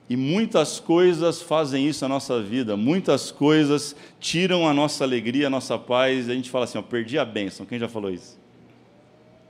e 0.09 0.17
muitas 0.17 0.79
coisas 0.79 1.43
fazem 1.43 1.89
isso 1.89 2.05
na 2.05 2.09
nossa 2.09 2.41
vida, 2.41 2.77
muitas 2.77 3.33
coisas 3.33 3.97
tiram 4.21 4.69
a 4.69 4.73
nossa 4.73 5.03
alegria, 5.03 5.49
a 5.49 5.51
nossa 5.51 5.77
paz, 5.77 6.29
e 6.29 6.31
a 6.31 6.35
gente 6.35 6.49
fala 6.49 6.65
assim: 6.65 6.79
ó, 6.79 6.83
perdi 6.83 7.19
a 7.19 7.25
bênção. 7.25 7.67
Quem 7.67 7.79
já 7.79 7.89
falou 7.89 8.11
isso? 8.11 8.39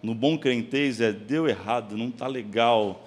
No 0.02 0.14
bom 0.14 0.38
crentez 0.38 1.00
é 1.00 1.12
deu 1.12 1.46
errado, 1.46 1.96
não 1.96 2.08
está 2.08 2.26
legal. 2.26 3.06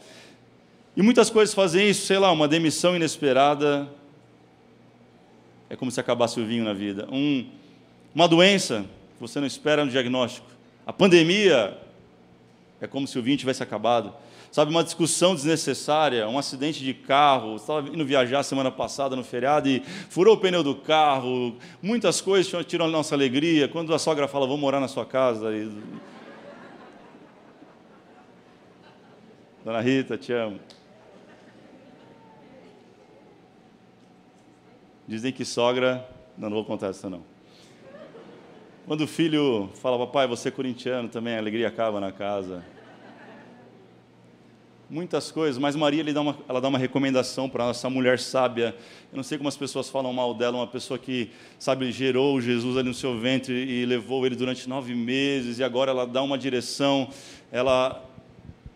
E 0.96 1.02
muitas 1.02 1.30
coisas 1.30 1.56
fazem 1.56 1.90
isso, 1.90 2.06
sei 2.06 2.20
lá, 2.20 2.32
uma 2.32 2.48
demissão 2.48 2.96
inesperada, 2.96 3.90
é 5.70 5.76
como 5.76 5.90
se 5.90 6.00
acabasse 6.00 6.40
o 6.40 6.46
vinho 6.46 6.64
na 6.64 6.74
vida. 6.74 7.08
Um, 7.12 7.48
uma 8.14 8.28
doença 8.28 8.86
que 9.16 9.22
você 9.22 9.40
não 9.40 9.48
espera 9.48 9.84
no 9.84 9.90
diagnóstico. 9.90 10.48
A 10.86 10.94
pandemia 10.94 11.78
é 12.82 12.86
como 12.86 13.08
se 13.08 13.18
o 13.18 13.24
vinho 13.24 13.38
tivesse 13.38 13.64
acabado 13.64 14.14
sabe, 14.52 14.72
uma 14.72 14.84
discussão 14.84 15.36
desnecessária, 15.36 16.28
um 16.28 16.38
acidente 16.38 16.84
de 16.84 16.94
carro, 16.94 17.56
estava 17.56 17.88
indo 17.88 18.06
viajar 18.06 18.44
semana 18.44 18.72
passada 18.72 19.16
no 19.16 19.24
feriado 19.24 19.70
e 19.70 19.82
furou 20.10 20.36
o 20.36 20.40
pneu 20.40 20.64
do 20.64 20.76
carro, 20.76 21.56
muitas 21.82 22.22
coisas 22.22 22.66
tiram 22.66 22.86
a 22.86 22.90
nossa 22.90 23.16
alegria, 23.16 23.68
quando 23.68 23.94
a 23.94 24.00
sogra 24.00 24.28
fala, 24.28 24.48
vou 24.48 24.58
morar 24.58 24.80
na 24.80 24.88
sua 24.88 25.06
casa, 25.06 25.56
e... 25.56 25.72
Dona 29.64 29.82
Rita, 29.82 30.18
te 30.18 30.32
amo. 30.32 30.60
Dizem 35.08 35.34
que 35.34 35.44
sogra, 35.44 36.08
não, 36.38 36.50
não 36.50 36.56
vou 36.56 36.66
contar 36.66 36.88
essa 36.88 37.10
não. 37.10 37.24
Quando 38.88 39.02
o 39.02 39.08
filho 39.08 39.70
fala, 39.76 40.00
papai, 40.00 40.28
você 40.28 40.48
é 40.48 40.52
corintiano 40.52 41.10
também, 41.10 41.36
a 41.36 41.38
alegria 41.38 41.68
acaba 41.68 42.00
na 42.00 42.12
casa. 42.12 42.64
Muitas 44.90 45.30
coisas, 45.30 45.60
mas 45.60 45.76
Maria 45.76 46.04
dá 46.04 46.20
uma, 46.20 46.36
ela 46.48 46.60
dá 46.60 46.68
uma 46.68 46.80
recomendação 46.80 47.48
para 47.48 47.70
essa 47.70 47.88
mulher 47.92 48.18
sábia. 48.18 48.76
Eu 49.12 49.18
não 49.18 49.24
sei 49.24 49.38
como 49.38 49.48
as 49.48 49.56
pessoas 49.56 49.88
falam 49.88 50.12
mal 50.12 50.34
dela, 50.34 50.58
uma 50.58 50.66
pessoa 50.66 50.98
que, 50.98 51.30
sabe, 51.60 51.92
gerou 51.92 52.42
Jesus 52.42 52.76
ali 52.76 52.88
no 52.88 52.94
seu 52.96 53.20
ventre 53.20 53.54
e 53.54 53.86
levou 53.86 54.26
ele 54.26 54.36
durante 54.36 54.68
nove 54.68 54.96
meses, 54.96 55.60
e 55.60 55.64
agora 55.64 55.92
ela 55.92 56.08
dá 56.08 56.24
uma 56.24 56.40
direção, 56.40 57.08
ela 57.52 58.04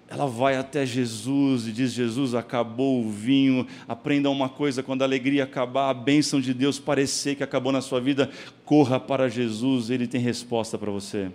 ela 0.08 0.28
vai 0.28 0.56
até 0.56 0.86
Jesus 0.86 1.68
e 1.68 1.72
diz: 1.72 1.92
Jesus, 1.92 2.36
acabou 2.36 3.04
o 3.04 3.10
vinho. 3.10 3.66
Aprenda 3.88 4.30
uma 4.30 4.48
coisa: 4.48 4.84
quando 4.84 5.02
a 5.02 5.06
alegria 5.06 5.44
acabar, 5.44 5.90
a 5.90 5.94
bênção 5.94 6.40
de 6.40 6.54
Deus 6.54 6.78
parecer 6.78 7.34
que 7.34 7.44
acabou 7.44 7.72
na 7.72 7.82
sua 7.82 8.00
vida, 8.00 8.30
corra 8.64 9.00
para 9.00 9.28
Jesus, 9.28 9.90
ele 9.90 10.06
tem 10.06 10.22
resposta 10.22 10.78
para 10.78 10.92
você. 10.92 11.32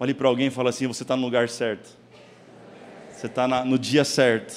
Olhe 0.00 0.14
para 0.14 0.26
alguém 0.26 0.46
e 0.46 0.50
fala 0.50 0.70
assim: 0.70 0.86
você 0.86 1.02
está 1.02 1.14
no 1.14 1.22
lugar 1.22 1.50
certo, 1.50 1.94
você 3.24 3.28
está 3.28 3.64
no 3.64 3.78
dia 3.78 4.04
certo, 4.04 4.54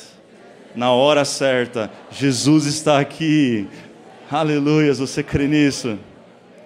na 0.76 0.92
hora 0.92 1.24
certa. 1.24 1.90
Jesus 2.12 2.66
está 2.66 3.00
aqui. 3.00 3.66
Aleluia, 4.30 4.94
você 4.94 5.24
crê 5.24 5.48
nisso? 5.48 5.98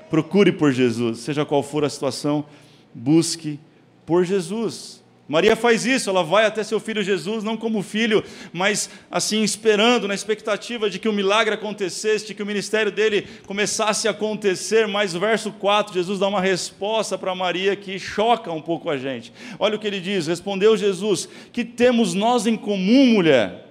Procure 0.10 0.52
por 0.52 0.72
Jesus, 0.72 1.20
seja 1.20 1.46
qual 1.46 1.62
for 1.62 1.86
a 1.86 1.90
situação, 1.90 2.44
busque 2.92 3.60
por 4.04 4.26
Jesus. 4.26 5.01
Maria 5.32 5.56
faz 5.56 5.86
isso, 5.86 6.10
ela 6.10 6.26
vai 6.26 6.46
até 6.46 6.62
seu 6.62 6.78
filho 6.78 7.02
Jesus, 7.02 7.42
não 7.42 7.56
como 7.56 7.82
filho, 7.82 8.22
mas 8.52 8.90
assim 9.10 9.44
esperando, 9.44 10.06
na 10.06 10.14
expectativa 10.14 10.90
de 10.90 11.00
que 11.00 11.08
o 11.08 11.14
milagre 11.14 11.54
acontecesse, 11.54 12.28
de 12.28 12.34
que 12.34 12.44
o 12.44 12.46
ministério 12.46 12.92
dele 12.92 13.26
começasse 13.48 14.10
a 14.10 14.12
acontecer. 14.12 14.90
Mas 14.90 15.14
verso 15.14 15.54
4, 15.54 15.94
Jesus 15.94 16.20
dá 16.20 16.28
uma 16.28 16.42
resposta 16.42 17.18
para 17.18 17.34
Maria 17.34 17.78
que 17.78 17.98
choca 17.98 18.52
um 18.52 18.62
pouco 18.62 18.90
a 18.90 18.98
gente. 18.98 19.32
Olha 19.58 19.78
o 19.78 19.80
que 19.80 19.88
ele 19.88 20.02
diz: 20.02 20.28
Respondeu 20.28 20.76
Jesus: 20.76 21.30
Que 21.54 21.64
temos 21.64 22.14
nós 22.14 22.46
em 22.46 22.58
comum, 22.58 23.06
mulher? 23.06 23.70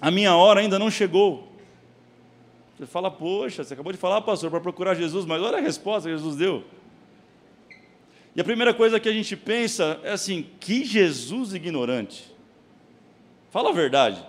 A 0.00 0.10
minha 0.10 0.34
hora 0.34 0.60
ainda 0.60 0.78
não 0.78 0.90
chegou. 0.90 1.52
Você 2.78 2.86
fala, 2.86 3.10
poxa, 3.10 3.62
você 3.62 3.74
acabou 3.74 3.92
de 3.92 3.98
falar, 3.98 4.22
pastor, 4.22 4.50
para 4.50 4.60
procurar 4.60 4.94
Jesus, 4.94 5.26
mas 5.26 5.42
olha 5.42 5.58
a 5.58 5.60
resposta 5.60 6.08
que 6.08 6.16
Jesus 6.16 6.34
deu. 6.34 6.64
E 8.38 8.40
a 8.40 8.44
primeira 8.44 8.72
coisa 8.72 9.00
que 9.00 9.08
a 9.08 9.12
gente 9.12 9.34
pensa 9.34 9.98
é 10.04 10.12
assim: 10.12 10.46
que 10.60 10.84
Jesus 10.84 11.54
ignorante. 11.54 12.32
Fala 13.50 13.70
a 13.70 13.72
verdade. 13.72 14.24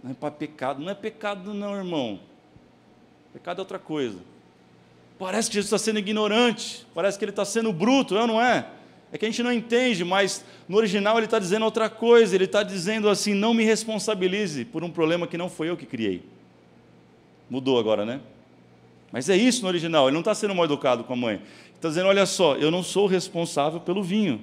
Não 0.00 0.12
é 0.12 0.14
para 0.14 0.30
pecado, 0.30 0.80
não 0.80 0.88
é 0.88 0.94
pecado, 0.94 1.52
não, 1.52 1.74
irmão. 1.74 2.20
Pecado 3.32 3.58
é 3.58 3.62
outra 3.62 3.80
coisa. 3.80 4.20
Parece 5.18 5.48
que 5.48 5.54
Jesus 5.54 5.72
está 5.72 5.78
sendo 5.78 5.98
ignorante, 5.98 6.86
parece 6.94 7.18
que 7.18 7.24
ele 7.24 7.32
está 7.32 7.44
sendo 7.44 7.72
bruto, 7.72 8.16
é 8.16 8.24
não 8.28 8.40
é? 8.40 8.68
É 9.10 9.18
que 9.18 9.24
a 9.24 9.28
gente 9.28 9.42
não 9.42 9.52
entende, 9.52 10.04
mas 10.04 10.44
no 10.68 10.76
original 10.76 11.16
ele 11.16 11.24
está 11.24 11.40
dizendo 11.40 11.64
outra 11.64 11.90
coisa, 11.90 12.32
ele 12.32 12.44
está 12.44 12.62
dizendo 12.62 13.08
assim: 13.08 13.34
não 13.34 13.52
me 13.52 13.64
responsabilize 13.64 14.64
por 14.64 14.84
um 14.84 14.90
problema 14.90 15.26
que 15.26 15.36
não 15.36 15.50
foi 15.50 15.68
eu 15.68 15.76
que 15.76 15.84
criei. 15.84 16.22
Mudou 17.50 17.76
agora, 17.76 18.06
né? 18.06 18.20
Mas 19.12 19.28
é 19.28 19.36
isso 19.36 19.62
no 19.62 19.68
original, 19.68 20.08
ele 20.08 20.14
não 20.14 20.20
está 20.20 20.34
sendo 20.34 20.54
mal 20.54 20.64
educado 20.64 21.04
com 21.04 21.12
a 21.12 21.16
mãe. 21.16 21.42
Está 21.74 21.88
dizendo: 21.88 22.08
olha 22.08 22.24
só, 22.24 22.56
eu 22.56 22.70
não 22.70 22.82
sou 22.82 23.06
responsável 23.06 23.78
pelo 23.78 24.02
vinho, 24.02 24.40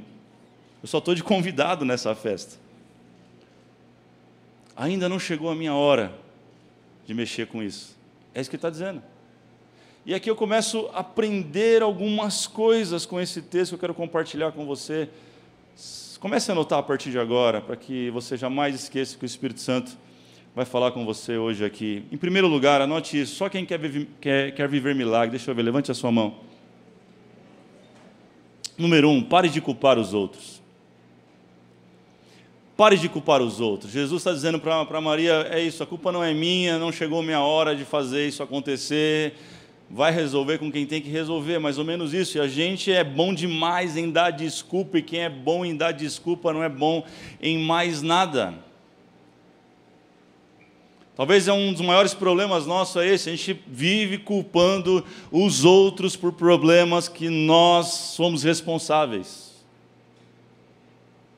eu 0.81 0.88
só 0.88 0.99
estou 0.99 1.15
de 1.15 1.23
convidado 1.23 1.83
nessa 1.83 2.13
festa. 2.13 2.57
Ainda 4.75 5.09
não 5.09 5.19
chegou 5.19 5.49
a 5.49 5.55
minha 5.55 5.73
hora 5.73 6.13
de 7.05 7.13
mexer 7.13 7.47
com 7.47 7.61
isso. 7.61 7.97
É 8.33 8.39
isso 8.39 8.49
que 8.49 8.55
ele 8.55 8.59
está 8.59 8.69
dizendo. 8.69 9.01
E 10.05 10.13
aqui 10.13 10.29
eu 10.29 10.35
começo 10.35 10.89
a 10.93 10.99
aprender 10.99 11.81
algumas 11.81 12.47
coisas 12.47 13.05
com 13.05 13.19
esse 13.19 13.41
texto 13.41 13.71
que 13.71 13.75
eu 13.75 13.79
quero 13.79 13.93
compartilhar 13.93 14.51
com 14.51 14.65
você. 14.65 15.09
Comece 16.19 16.51
a 16.51 16.53
anotar 16.53 16.79
a 16.79 16.83
partir 16.83 17.11
de 17.11 17.19
agora, 17.19 17.59
para 17.59 17.75
que 17.75 18.09
você 18.11 18.38
jamais 18.38 18.75
esqueça 18.75 19.17
que 19.17 19.23
o 19.23 19.25
Espírito 19.25 19.59
Santo 19.59 19.97
vai 20.59 20.65
falar 20.65 20.91
com 20.91 21.05
você 21.05 21.37
hoje 21.37 21.63
aqui. 21.63 22.03
Em 22.11 22.17
primeiro 22.17 22.45
lugar, 22.45 22.81
anote 22.81 23.21
isso. 23.21 23.33
Só 23.35 23.47
quem 23.47 23.65
quer, 23.65 23.79
viver, 23.79 24.09
quer, 24.19 24.51
quer 24.51 24.67
viver 24.67 24.93
milagre, 24.93 25.29
deixa 25.29 25.49
eu 25.49 25.55
ver, 25.55 25.61
levante 25.61 25.89
a 25.89 25.93
sua 25.93 26.11
mão. 26.11 26.35
Número 28.77 29.09
um, 29.09 29.23
pare 29.23 29.47
de 29.47 29.61
culpar 29.61 29.97
os 29.97 30.13
outros. 30.13 30.61
Pare 32.75 32.97
de 32.97 33.07
culpar 33.07 33.41
os 33.41 33.61
outros. 33.61 33.89
Jesus 33.89 34.19
está 34.19 34.33
dizendo 34.33 34.59
para 34.59 34.99
Maria: 34.99 35.47
é 35.49 35.63
isso, 35.63 35.81
a 35.81 35.87
culpa 35.87 36.11
não 36.11 36.21
é 36.21 36.33
minha, 36.33 36.77
não 36.77 36.91
chegou 36.91 37.21
a 37.21 37.23
minha 37.23 37.39
hora 37.39 37.73
de 37.73 37.85
fazer 37.85 38.27
isso 38.27 38.43
acontecer. 38.43 39.35
Vai 39.89 40.11
resolver 40.11 40.57
com 40.57 40.69
quem 40.69 40.85
tem 40.85 41.01
que 41.01 41.09
resolver, 41.09 41.57
mais 41.57 41.77
ou 41.77 41.85
menos 41.85 42.13
isso. 42.13 42.37
E 42.37 42.41
a 42.41 42.49
gente 42.49 42.91
é 42.91 43.01
bom 43.01 43.33
demais 43.33 43.95
em 43.95 44.11
dar 44.11 44.31
desculpa, 44.31 44.97
e 44.97 45.01
quem 45.01 45.21
é 45.21 45.29
bom 45.29 45.63
em 45.63 45.73
dar 45.73 45.93
desculpa 45.93 46.51
não 46.51 46.61
é 46.61 46.67
bom 46.67 47.05
em 47.41 47.57
mais 47.57 48.01
nada. 48.01 48.67
Talvez 51.19 51.49
é 51.49 51.51
um 51.51 51.73
dos 51.73 51.81
maiores 51.81 52.13
problemas 52.13 52.65
nossos 52.65 52.95
é 52.95 53.05
esse, 53.05 53.29
a 53.29 53.35
gente 53.35 53.61
vive 53.67 54.19
culpando 54.19 55.03
os 55.29 55.65
outros 55.65 56.15
por 56.15 56.31
problemas 56.31 57.09
que 57.09 57.27
nós 57.27 57.88
somos 57.88 58.41
responsáveis. 58.41 59.61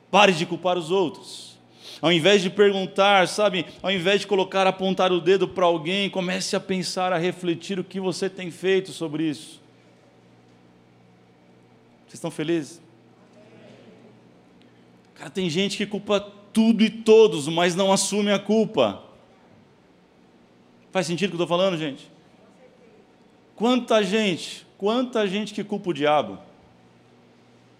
Pare 0.08 0.34
de 0.34 0.46
culpar 0.46 0.78
os 0.78 0.92
outros. 0.92 1.58
Ao 2.00 2.12
invés 2.12 2.42
de 2.42 2.48
perguntar, 2.48 3.26
sabe, 3.26 3.66
ao 3.82 3.90
invés 3.90 4.20
de 4.20 4.28
colocar, 4.28 4.68
apontar 4.68 5.10
o 5.10 5.20
dedo 5.20 5.48
para 5.48 5.66
alguém, 5.66 6.08
comece 6.08 6.54
a 6.54 6.60
pensar, 6.60 7.12
a 7.12 7.18
refletir 7.18 7.80
o 7.80 7.82
que 7.82 7.98
você 7.98 8.30
tem 8.30 8.52
feito 8.52 8.92
sobre 8.92 9.24
isso. 9.24 9.60
Vocês 12.06 12.14
estão 12.14 12.30
felizes? 12.30 12.80
Cara, 15.16 15.28
tem 15.28 15.50
gente 15.50 15.76
que 15.76 15.86
culpa 15.86 16.20
tudo 16.52 16.84
e 16.84 16.88
todos, 16.88 17.48
mas 17.48 17.74
não 17.74 17.92
assume 17.92 18.30
a 18.30 18.38
culpa. 18.38 19.10
Faz 20.92 21.06
sentido 21.06 21.30
o 21.30 21.36
que 21.36 21.40
eu 21.40 21.44
estou 21.44 21.58
falando, 21.58 21.78
gente? 21.78 22.08
Quanta 23.56 24.02
gente, 24.02 24.66
quanta 24.76 25.26
gente 25.26 25.54
que 25.54 25.64
culpa 25.64 25.90
o 25.90 25.94
diabo. 25.94 26.38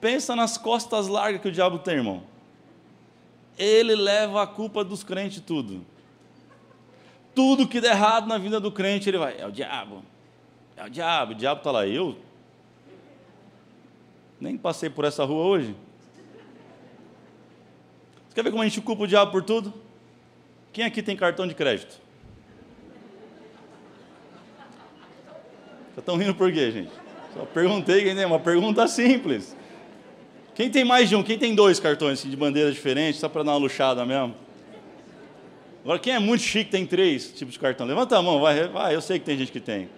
Pensa 0.00 0.35
nas 0.35 0.57
costas 0.57 1.07
largas 1.07 1.40
que 1.42 1.49
o 1.49 1.52
diabo 1.52 1.78
tem, 1.78 1.97
irmão. 1.97 2.23
Ele 3.59 3.95
leva 3.95 4.42
a 4.42 4.47
culpa 4.47 4.83
dos 4.83 5.04
crentes 5.04 5.40
tudo. 5.40 5.85
Tudo 7.35 7.69
que 7.69 7.81
der 7.81 7.92
errado 7.92 8.26
na 8.26 8.38
vida 8.38 8.59
do 8.59 8.73
crente, 8.73 9.09
ele 9.09 9.19
vai, 9.19 9.38
é 9.38 9.47
o 9.47 9.52
diabo. 9.52 10.02
É 10.75 10.85
o 10.85 10.90
diabo, 10.90 11.33
o 11.33 11.35
diabo 11.35 11.61
está 11.61 11.71
lá. 11.71 11.87
Eu 11.87 12.19
nem 14.40 14.57
passei 14.57 14.90
por 14.90 15.04
essa 15.04 15.25
rua 15.25 15.45
hoje. 15.45 15.76
Você 18.28 18.35
quer 18.35 18.42
ver 18.42 18.50
como 18.50 18.62
a 18.62 18.66
gente 18.66 18.81
culpa 18.81 19.04
o 19.04 19.07
diabo 19.07 19.31
por 19.31 19.42
tudo? 19.42 19.73
Quem 20.73 20.85
aqui 20.85 21.02
tem 21.02 21.14
cartão 21.14 21.47
de 21.47 21.54
crédito? 21.54 22.01
Vocês 25.92 25.99
estão 25.99 26.16
rindo 26.16 26.34
por 26.34 26.50
quê, 26.50 26.70
gente? 26.70 26.90
Só 27.34 27.44
perguntei, 27.44 28.08
é 28.08 28.26
uma 28.26 28.38
pergunta 28.38 28.88
simples. 28.88 29.54
Quem 30.54 30.70
tem 30.70 30.84
mais 30.84 31.08
de 31.08 31.16
um? 31.16 31.22
Quem 31.22 31.38
tem 31.38 31.54
dois 31.54 31.78
cartões 31.78 32.18
assim, 32.18 32.30
de 32.30 32.37
bandeira 32.37 32.70
diferente, 32.72 33.18
só 33.18 33.28
para 33.28 33.42
dar 33.42 33.52
uma 33.52 33.58
luxada 33.58 34.04
mesmo? 34.06 34.34
Agora, 35.82 35.99
quem 35.99 36.14
é 36.14 36.18
muito 36.18 36.42
chique 36.42 36.70
tem 36.70 36.87
três 36.87 37.32
tipos 37.32 37.54
de 37.54 37.61
cartão? 37.61 37.87
Levanta 37.87 38.16
a 38.16 38.22
mão, 38.22 38.40
vai, 38.40 38.68
vai, 38.68 38.94
eu 38.94 39.00
sei 39.00 39.18
que 39.18 39.25
tem 39.25 39.37
gente 39.37 39.52
que 39.52 39.61
tem. 39.61 39.80
Deixa 39.80 39.90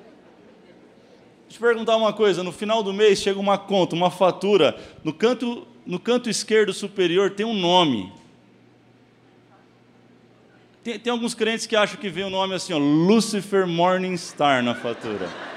eu 1.51 1.51
te 1.51 1.59
perguntar 1.59 1.97
uma 1.97 2.13
coisa: 2.13 2.43
no 2.43 2.51
final 2.51 2.83
do 2.83 2.93
mês 2.93 3.21
chega 3.21 3.39
uma 3.39 3.59
conta, 3.59 3.95
uma 3.95 4.11
fatura, 4.11 4.77
no 5.05 5.13
canto, 5.13 5.67
no 5.87 6.01
canto 6.01 6.29
esquerdo 6.29 6.73
superior 6.73 7.31
tem 7.31 7.47
um 7.47 7.55
nome. 7.55 8.13
Tem, 10.83 10.99
tem 10.99 11.11
alguns 11.11 11.35
crentes 11.35 11.67
que 11.67 11.77
acham 11.77 12.01
que 12.01 12.09
vem 12.09 12.25
o 12.25 12.27
um 12.27 12.31
nome 12.31 12.55
assim, 12.55 12.73
ó, 12.73 12.79
Lucifer 12.79 13.67
Morningstar 13.67 14.63
na 14.63 14.75
fatura. 14.75 15.54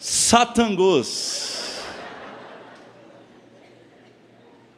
Satangos. 0.00 1.84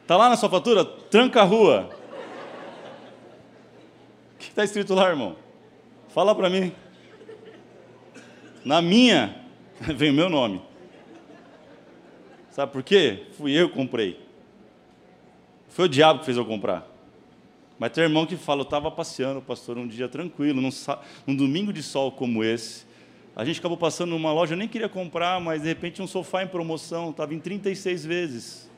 Está 0.01 0.17
lá 0.17 0.27
na 0.27 0.35
sua 0.35 0.49
fatura? 0.49 0.83
Tranca 0.83 1.39
a 1.39 1.45
rua. 1.45 1.89
O 4.35 4.37
que 4.37 4.49
está 4.49 4.65
escrito 4.65 4.93
lá, 4.93 5.07
irmão? 5.07 5.37
Fala 6.09 6.35
para 6.35 6.49
mim. 6.49 6.73
Na 8.65 8.81
minha, 8.81 9.41
vem 9.95 10.11
o 10.11 10.13
meu 10.13 10.29
nome. 10.29 10.61
Sabe 12.51 12.73
por 12.73 12.83
quê? 12.83 13.27
Fui 13.37 13.53
eu 13.53 13.69
que 13.69 13.75
comprei. 13.75 14.19
Foi 15.69 15.85
o 15.85 15.89
diabo 15.89 16.19
que 16.19 16.25
fez 16.25 16.35
eu 16.35 16.45
comprar. 16.45 16.85
Mas 17.79 17.93
tem 17.93 18.03
irmão 18.03 18.25
que 18.25 18.35
fala, 18.35 18.59
eu 18.59 18.65
estava 18.65 18.91
passeando, 18.91 19.41
pastor, 19.41 19.77
um 19.77 19.87
dia 19.87 20.09
tranquilo, 20.09 20.61
num, 20.61 20.69
num 21.25 21.35
domingo 21.35 21.71
de 21.71 21.81
sol 21.81 22.11
como 22.11 22.43
esse, 22.43 22.85
a 23.35 23.43
gente 23.43 23.59
acabou 23.59 23.77
passando 23.77 24.11
numa 24.11 24.31
loja, 24.31 24.53
eu 24.53 24.57
nem 24.57 24.67
queria 24.67 24.89
comprar, 24.89 25.39
mas 25.41 25.63
de 25.63 25.67
repente 25.67 26.01
um 26.01 26.07
sofá 26.07 26.43
em 26.43 26.47
promoção, 26.47 27.09
estava 27.09 27.33
em 27.33 27.39
36 27.39 28.05
vezes. 28.05 28.71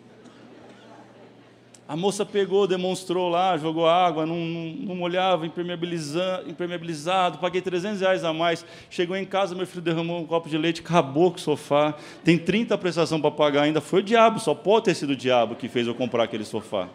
A 1.88 1.96
moça 1.96 2.26
pegou, 2.26 2.66
demonstrou 2.66 3.30
lá, 3.30 3.56
jogou 3.58 3.88
água, 3.88 4.26
não, 4.26 4.38
não, 4.38 4.66
não 4.88 4.96
molhava, 4.96 5.46
impermeabilizado, 5.46 7.38
paguei 7.38 7.62
300 7.62 8.02
reais 8.02 8.24
a 8.24 8.34
mais. 8.34 8.66
Chegou 8.90 9.16
em 9.16 9.24
casa, 9.24 9.54
meu 9.54 9.68
filho 9.68 9.84
derramou 9.84 10.20
um 10.20 10.26
copo 10.26 10.50
de 10.50 10.58
leite, 10.58 10.82
acabou 10.82 11.30
com 11.30 11.38
o 11.38 11.40
sofá. 11.40 11.94
Tem 12.24 12.40
30 12.40 12.76
prestação 12.80 13.22
para 13.22 13.30
pagar 13.30 13.64
ainda. 13.64 13.82
Foi 13.82 14.00
o 14.00 14.04
diabo, 14.04 14.40
só 14.40 14.56
pode 14.56 14.86
ter 14.86 14.96
sido 14.96 15.12
o 15.12 15.16
diabo 15.16 15.56
que 15.56 15.68
fez 15.68 15.86
eu 15.86 15.94
comprar 15.94 16.24
aquele 16.24 16.44
sofá. 16.44 16.90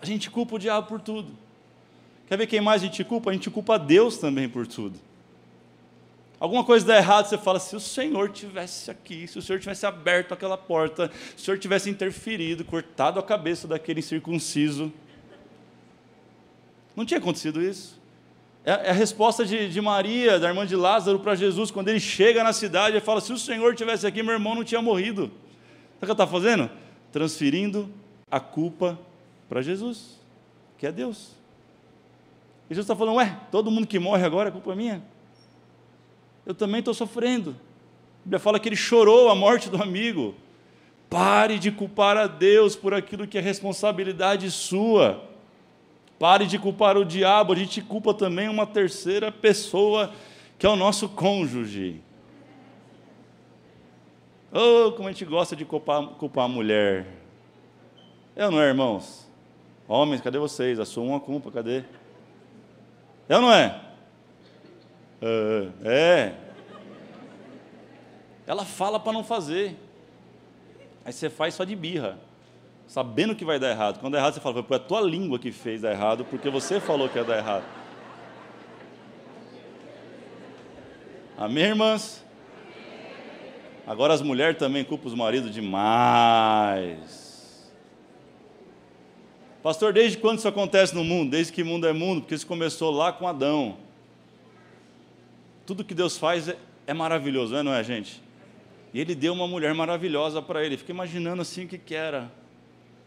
A 0.00 0.06
gente 0.06 0.30
culpa 0.30 0.54
o 0.54 0.58
diabo 0.58 0.86
por 0.86 1.00
tudo. 1.00 1.47
Quer 2.28 2.36
ver 2.36 2.46
quem 2.46 2.60
mais 2.60 2.82
a 2.82 2.84
gente 2.84 3.02
culpa? 3.04 3.30
A 3.30 3.32
gente 3.32 3.50
culpa 3.50 3.78
Deus 3.78 4.18
também 4.18 4.48
por 4.48 4.66
tudo. 4.66 4.98
Alguma 6.38 6.62
coisa 6.62 6.86
dá 6.86 6.96
errado, 6.96 7.26
você 7.26 7.38
fala: 7.38 7.58
se 7.58 7.74
o 7.74 7.80
Senhor 7.80 8.30
tivesse 8.30 8.90
aqui, 8.90 9.26
se 9.26 9.38
o 9.38 9.42
Senhor 9.42 9.58
tivesse 9.58 9.86
aberto 9.86 10.32
aquela 10.32 10.56
porta, 10.56 11.10
se 11.34 11.42
o 11.42 11.44
Senhor 11.46 11.58
tivesse 11.58 11.88
interferido, 11.88 12.64
cortado 12.64 13.18
a 13.18 13.22
cabeça 13.22 13.66
daquele 13.66 14.00
incircunciso. 14.00 14.92
Não 16.94 17.06
tinha 17.06 17.18
acontecido 17.18 17.62
isso. 17.62 17.98
É, 18.64 18.72
é 18.72 18.90
a 18.90 18.92
resposta 18.92 19.46
de, 19.46 19.68
de 19.70 19.80
Maria, 19.80 20.38
da 20.38 20.48
irmã 20.48 20.66
de 20.66 20.76
Lázaro, 20.76 21.18
para 21.18 21.34
Jesus, 21.34 21.70
quando 21.70 21.88
ele 21.88 22.00
chega 22.00 22.44
na 22.44 22.52
cidade 22.52 22.96
e 22.96 23.00
fala: 23.00 23.22
se 23.22 23.32
o 23.32 23.38
Senhor 23.38 23.74
tivesse 23.74 24.06
aqui, 24.06 24.22
meu 24.22 24.34
irmão 24.34 24.54
não 24.54 24.64
tinha 24.64 24.82
morrido. 24.82 25.22
Sabe 25.22 25.32
o 25.32 25.98
que 26.00 26.04
ela 26.04 26.12
está 26.12 26.26
fazendo? 26.26 26.70
Transferindo 27.10 27.90
a 28.30 28.38
culpa 28.38 28.98
para 29.48 29.62
Jesus, 29.62 30.20
que 30.76 30.86
é 30.86 30.92
Deus. 30.92 31.37
Jesus 32.68 32.84
está 32.84 32.94
falando: 32.94 33.16
ué, 33.16 33.38
todo 33.50 33.70
mundo 33.70 33.86
que 33.86 33.98
morre 33.98 34.24
agora 34.24 34.48
é 34.48 34.52
culpa 34.52 34.74
minha? 34.74 35.02
eu 36.48 36.54
também 36.54 36.78
estou 36.78 36.94
sofrendo. 36.94 37.50
A 37.50 38.24
Bíblia 38.24 38.38
fala 38.38 38.58
que 38.58 38.70
ele 38.70 38.74
chorou 38.74 39.28
a 39.28 39.34
morte 39.34 39.68
do 39.68 39.82
amigo. 39.82 40.34
Pare 41.10 41.58
de 41.58 41.70
culpar 41.70 42.16
a 42.16 42.26
Deus 42.26 42.74
por 42.74 42.94
aquilo 42.94 43.26
que 43.26 43.36
é 43.36 43.40
responsabilidade 43.40 44.50
sua. 44.50 45.22
Pare 46.18 46.46
de 46.46 46.58
culpar 46.58 46.96
o 46.96 47.04
diabo. 47.04 47.52
A 47.52 47.56
gente 47.56 47.82
culpa 47.82 48.14
também 48.14 48.48
uma 48.48 48.66
terceira 48.66 49.30
pessoa, 49.30 50.10
que 50.58 50.64
é 50.64 50.70
o 50.70 50.74
nosso 50.74 51.06
cônjuge. 51.10 52.00
Oh, 54.50 54.92
como 54.92 55.06
a 55.06 55.12
gente 55.12 55.26
gosta 55.26 55.54
de 55.54 55.66
culpar, 55.66 56.02
culpar 56.14 56.46
a 56.46 56.48
mulher. 56.48 57.06
É 58.34 58.48
não 58.48 58.58
é, 58.58 58.68
irmãos? 58.68 59.28
Homens, 59.86 60.22
cadê 60.22 60.38
vocês? 60.38 60.80
Assumam 60.80 61.14
a 61.14 61.20
culpa, 61.20 61.50
cadê? 61.50 61.84
É 63.28 63.36
ou 63.36 63.42
não 63.42 63.52
é? 63.52 63.80
Uh, 65.20 65.72
é. 65.84 66.34
Ela 68.46 68.64
fala 68.64 68.98
para 68.98 69.12
não 69.12 69.22
fazer. 69.22 69.76
Aí 71.04 71.12
você 71.12 71.28
faz 71.28 71.54
só 71.54 71.64
de 71.64 71.76
birra, 71.76 72.18
sabendo 72.86 73.34
que 73.34 73.44
vai 73.44 73.58
dar 73.58 73.70
errado. 73.70 74.00
Quando 74.00 74.14
é 74.14 74.18
errado, 74.18 74.34
você 74.34 74.40
fala, 74.40 74.62
foi 74.62 74.76
a 74.76 74.80
tua 74.80 75.00
língua 75.00 75.38
que 75.38 75.52
fez 75.52 75.82
dar 75.82 75.92
errado, 75.92 76.24
porque 76.24 76.48
você 76.48 76.80
falou 76.80 77.08
que 77.08 77.18
ia 77.18 77.24
dar 77.24 77.36
errado. 77.36 77.64
Amém, 81.36 81.64
irmãs? 81.64 82.24
Agora 83.86 84.12
as 84.12 84.20
mulheres 84.20 84.58
também 84.58 84.84
culpam 84.84 85.08
os 85.08 85.14
maridos 85.14 85.50
demais. 85.50 87.27
Pastor, 89.68 89.92
desde 89.92 90.16
quando 90.16 90.38
isso 90.38 90.48
acontece 90.48 90.94
no 90.94 91.04
mundo? 91.04 91.32
Desde 91.32 91.52
que 91.52 91.62
mundo 91.62 91.86
é 91.86 91.92
mundo? 91.92 92.22
Porque 92.22 92.34
isso 92.34 92.46
começou 92.46 92.90
lá 92.90 93.12
com 93.12 93.28
Adão 93.28 93.76
tudo 95.68 95.84
que 95.84 95.92
Deus 95.92 96.16
faz 96.16 96.48
é, 96.48 96.56
é 96.86 96.94
maravilhoso, 96.94 97.52
não 97.52 97.60
é, 97.60 97.62
não 97.62 97.74
é, 97.74 97.84
gente? 97.84 98.22
E 98.94 98.98
ele 98.98 99.14
deu 99.14 99.34
uma 99.34 99.46
mulher 99.46 99.74
maravilhosa 99.74 100.40
para 100.40 100.64
ele. 100.64 100.78
Fica 100.78 100.92
imaginando 100.92 101.42
assim 101.42 101.66
o 101.66 101.68
que, 101.68 101.76
que 101.76 101.94
era. 101.94 102.32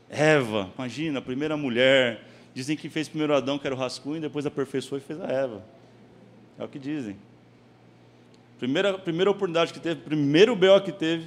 Eva, 0.08 0.70
imagina, 0.78 1.18
a 1.18 1.22
primeira 1.24 1.58
mulher. 1.58 2.24
Dizem 2.54 2.78
que 2.78 2.88
fez 2.88 3.10
primeiro 3.10 3.34
Adão, 3.34 3.58
que 3.58 3.66
era 3.66 3.76
o 3.76 3.80
rascunho, 3.80 4.22
depois 4.22 4.46
aperfeiçoou 4.46 5.00
e 5.00 5.02
fez 5.02 5.20
a 5.20 5.26
Eva. 5.26 5.66
É 6.60 6.64
o 6.64 6.68
que 6.68 6.78
dizem. 6.78 7.18
Primeira, 8.60 9.00
primeira 9.00 9.32
oportunidade 9.32 9.74
que 9.74 9.80
teve, 9.80 10.02
primeiro 10.02 10.56
B.O. 10.56 10.80
que 10.80 10.92
teve, 10.92 11.26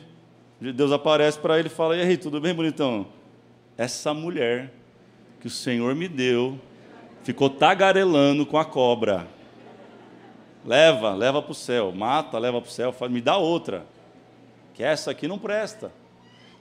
Deus 0.61 0.92
aparece 0.92 1.40
para 1.40 1.58
ele 1.58 1.66
e 1.66 1.72
fala: 1.72 1.96
E 1.96 2.02
aí, 2.02 2.16
tudo 2.16 2.40
bem, 2.40 2.54
bonitão? 2.54 3.08
Essa 3.76 4.14
mulher 4.14 4.70
que 5.44 5.48
o 5.48 5.50
Senhor 5.50 5.94
me 5.94 6.09
deu 6.09 6.59
ficou 7.22 7.50
tagarelando 7.50 8.46
com 8.46 8.57
a 8.57 8.64
cobra. 8.64 9.28
Leva, 10.64 11.12
leva 11.12 11.42
para 11.42 11.52
o 11.52 11.54
céu. 11.54 11.92
Mata, 11.92 12.38
leva 12.38 12.62
para 12.62 12.70
o 12.70 12.72
céu. 12.72 12.94
Me 13.11 13.20
dá 13.20 13.37
outra. 13.37 13.85
Que 14.72 14.83
essa 14.83 15.11
aqui 15.11 15.28
não 15.28 15.38
presta. 15.38 15.92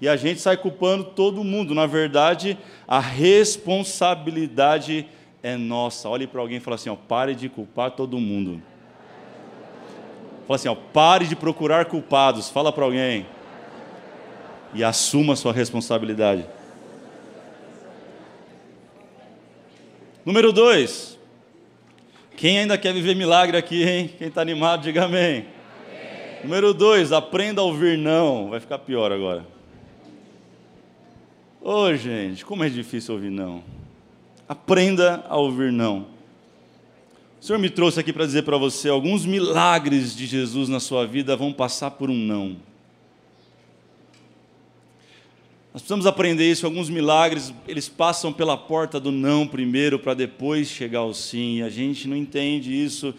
E 0.01 0.09
a 0.09 0.17
gente 0.17 0.41
sai 0.41 0.57
culpando 0.57 1.05
todo 1.05 1.45
mundo. 1.45 1.73
Na 1.73 1.85
verdade, 1.85 2.57
a 2.85 2.99
responsabilidade 2.99 5.07
é 5.41 5.55
nossa. 5.55 6.09
Olhe 6.09 6.27
para 6.27 6.41
alguém 6.41 6.57
e 6.57 6.59
fala 6.59 6.75
assim: 6.75 6.89
ó, 6.89 6.97
pare 6.97 7.35
de 7.35 7.47
culpar 7.47 7.91
todo 7.91 8.19
mundo. 8.19 8.61
Fala 10.45 10.55
assim: 10.57 10.67
ó, 10.67 10.75
pare 10.75 11.25
de 11.25 11.37
procurar 11.37 11.85
culpados. 11.85 12.49
Fala 12.49 12.69
para 12.69 12.83
alguém. 12.83 13.25
E 14.73 14.83
assuma 14.83 15.31
a 15.31 15.37
sua 15.37 15.53
responsabilidade. 15.53 16.45
Número 20.25 20.53
dois, 20.53 21.19
quem 22.37 22.59
ainda 22.59 22.77
quer 22.77 22.93
viver 22.93 23.15
milagre 23.15 23.57
aqui, 23.57 23.83
hein? 23.83 24.09
Quem 24.17 24.29
está 24.29 24.41
animado, 24.41 24.83
diga 24.83 25.03
amém. 25.03 25.45
amém. 25.45 26.43
Número 26.43 26.73
dois, 26.73 27.11
aprenda 27.11 27.61
a 27.61 27.63
ouvir 27.63 27.97
não. 27.97 28.49
Vai 28.49 28.59
ficar 28.59 28.79
pior 28.79 29.11
agora. 29.11 29.45
Ô, 31.61 31.83
oh, 31.83 31.95
gente, 31.95 32.45
como 32.45 32.63
é 32.63 32.69
difícil 32.69 33.15
ouvir 33.15 33.29
não. 33.29 33.63
Aprenda 34.47 35.25
a 35.27 35.37
ouvir 35.37 35.71
não. 35.71 36.07
O 37.41 37.45
Senhor 37.45 37.59
me 37.59 37.69
trouxe 37.69 37.99
aqui 37.99 38.13
para 38.13 38.25
dizer 38.25 38.43
para 38.43 38.57
você: 38.57 38.87
alguns 38.87 39.25
milagres 39.25 40.15
de 40.15 40.25
Jesus 40.25 40.69
na 40.69 40.79
sua 40.79 41.05
vida 41.05 41.35
vão 41.35 41.51
passar 41.51 41.91
por 41.91 42.09
um 42.09 42.15
não. 42.17 42.57
Nós 45.73 45.81
precisamos 45.81 46.05
aprender 46.05 46.49
isso. 46.49 46.67
Alguns 46.67 46.87
milagres, 46.87 47.51
eles 47.67 47.89
passam 47.89 48.31
pela 48.31 48.55
porta 48.55 48.99
do 48.99 49.11
não 49.11 49.47
primeiro 49.47 49.97
para 49.97 50.13
depois 50.13 50.67
chegar 50.67 50.99
ao 50.99 51.15
sim. 51.15 51.57
E 51.57 51.63
a 51.63 51.69
gente 51.69 52.07
não 52.07 52.15
entende 52.15 52.71
isso. 52.71 53.11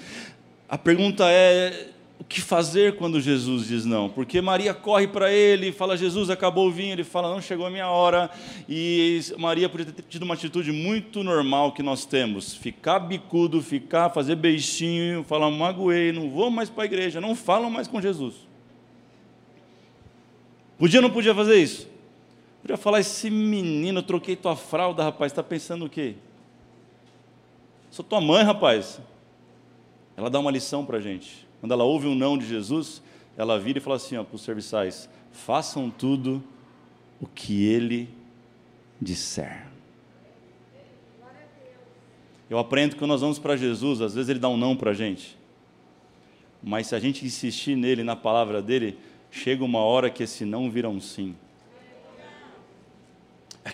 A 0.69 0.79
pergunta 0.79 1.29
é: 1.29 1.89
o 2.17 2.23
que 2.23 2.41
fazer 2.41 2.95
quando 2.95 3.21
Jesus 3.21 3.67
diz 3.67 3.85
não? 3.85 4.09
Porque 4.09 4.41
Maria 4.41 4.73
corre 4.73 5.09
para 5.09 5.33
ele 5.33 5.71
e 5.71 5.73
fala: 5.73 5.97
Jesus, 5.97 6.31
acabou 6.31 6.69
o 6.69 6.71
vinho. 6.71 6.93
Ele 6.93 7.03
fala: 7.03 7.29
Não 7.29 7.41
chegou 7.43 7.67
a 7.67 7.71
minha 7.71 7.89
hora. 7.89 8.31
E 8.69 9.21
Maria 9.37 9.69
podia 9.69 9.87
ter 9.87 10.03
tido 10.03 10.23
uma 10.23 10.35
atitude 10.35 10.71
muito 10.71 11.25
normal 11.25 11.73
que 11.73 11.83
nós 11.83 12.07
temos: 12.07 12.55
ficar 12.55 13.01
bicudo, 13.01 13.61
ficar, 13.61 14.11
fazer 14.11 14.37
beijinho, 14.37 15.25
falar: 15.25 15.51
magoei, 15.51 16.13
não 16.13 16.31
vou 16.31 16.53
mais 16.53 16.71
para 16.71 16.85
a 16.85 16.87
igreja, 16.87 17.21
não 17.21 17.35
falam 17.35 17.69
mais 17.69 17.89
com 17.89 18.01
Jesus. 18.01 18.35
Podia 20.79 21.01
ou 21.01 21.03
não 21.03 21.11
podia 21.11 21.35
fazer 21.35 21.57
isso? 21.57 21.94
Podia 22.65 22.79
falar, 22.79 23.01
esse 23.01 23.29
menino, 23.29 23.99
eu 23.99 24.03
troquei 24.03 24.35
tua 24.35 24.57
fralda, 24.57 25.05
rapaz, 25.05 25.31
está 25.31 25.43
pensando 25.43 25.85
o 25.85 25.91
quê? 25.91 26.15
Sou 27.91 28.03
tua 28.03 28.23
mãe, 28.23 28.43
rapaz. 28.43 29.03
Ela 30.17 30.31
dá 30.31 30.41
uma 30.41 30.51
lição 30.51 30.83
para 30.83 30.97
a 30.97 31.01
gente. 31.01 31.47
Quando 31.61 31.73
ela 31.73 31.85
ouve 31.85 32.07
um 32.07 32.15
não 32.15 32.39
de 32.39 32.47
Jesus, 32.47 33.03
ela 33.37 33.61
vira 33.61 33.77
e 33.77 33.83
fala 33.83 33.97
assim 33.97 34.15
para 34.25 34.35
os 34.35 34.41
serviçais: 34.41 35.11
façam 35.31 35.91
tudo 35.91 36.43
o 37.21 37.27
que 37.27 37.67
ele 37.67 38.09
disser. 38.99 39.67
Eu 42.49 42.59
aprendo 42.59 42.93
que 42.93 42.99
quando 42.99 43.11
nós 43.11 43.21
vamos 43.21 43.39
para 43.39 43.59
Jesus, 43.59 44.01
às 44.01 44.15
vezes 44.15 44.31
ele 44.31 44.39
dá 44.39 44.49
um 44.49 44.57
não 44.57 44.75
para 44.75 44.93
a 44.93 44.95
gente. 44.95 45.37
Mas 46.63 46.87
se 46.87 46.95
a 46.95 46.99
gente 46.99 47.27
insistir 47.27 47.77
nele, 47.77 48.03
na 48.03 48.17
palavra 48.17 48.63
dele, 48.63 48.99
chega 49.31 49.63
uma 49.63 49.81
hora 49.81 50.09
que 50.09 50.23
esse 50.23 50.47
não 50.47 50.71
vira 50.71 50.89
um 50.89 50.99
sim 50.99 51.37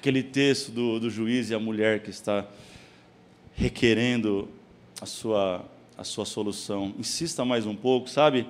aquele 0.00 0.22
texto 0.22 0.72
do, 0.72 0.98
do 0.98 1.10
juiz 1.10 1.50
e 1.50 1.54
a 1.54 1.58
mulher 1.58 2.00
que 2.00 2.08
está 2.08 2.46
requerendo 3.54 4.48
a 4.98 5.04
sua, 5.04 5.62
a 5.96 6.02
sua 6.02 6.24
solução. 6.24 6.94
Insista 6.98 7.44
mais 7.44 7.66
um 7.66 7.76
pouco, 7.76 8.08
sabe? 8.08 8.46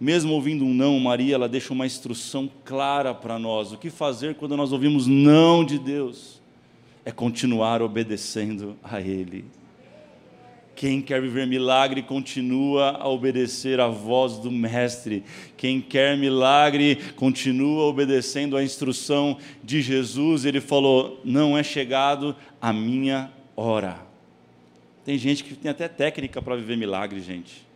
Mesmo 0.00 0.32
ouvindo 0.32 0.64
um 0.64 0.72
não, 0.72 0.98
Maria 0.98 1.34
ela 1.34 1.46
deixa 1.46 1.74
uma 1.74 1.84
instrução 1.84 2.50
clara 2.64 3.12
para 3.12 3.38
nós. 3.38 3.70
O 3.70 3.76
que 3.76 3.90
fazer 3.90 4.36
quando 4.36 4.56
nós 4.56 4.72
ouvimos 4.72 5.06
não 5.06 5.62
de 5.62 5.78
Deus? 5.78 6.40
É 7.04 7.12
continuar 7.12 7.82
obedecendo 7.82 8.74
a 8.82 8.98
Ele. 8.98 9.44
Quem 10.78 11.02
quer 11.02 11.20
viver 11.20 11.44
milagre 11.44 12.04
continua 12.04 12.90
a 12.90 13.08
obedecer 13.08 13.80
à 13.80 13.88
voz 13.88 14.38
do 14.38 14.48
Mestre. 14.48 15.24
Quem 15.56 15.80
quer 15.80 16.16
milagre 16.16 16.94
continua 17.16 17.82
obedecendo 17.86 18.56
à 18.56 18.62
instrução 18.62 19.38
de 19.60 19.82
Jesus. 19.82 20.44
Ele 20.44 20.60
falou: 20.60 21.20
Não 21.24 21.58
é 21.58 21.64
chegado 21.64 22.36
a 22.62 22.72
minha 22.72 23.28
hora. 23.56 23.98
Tem 25.04 25.18
gente 25.18 25.42
que 25.42 25.56
tem 25.56 25.68
até 25.68 25.88
técnica 25.88 26.40
para 26.40 26.54
viver 26.54 26.76
milagre, 26.76 27.20
gente. 27.20 27.66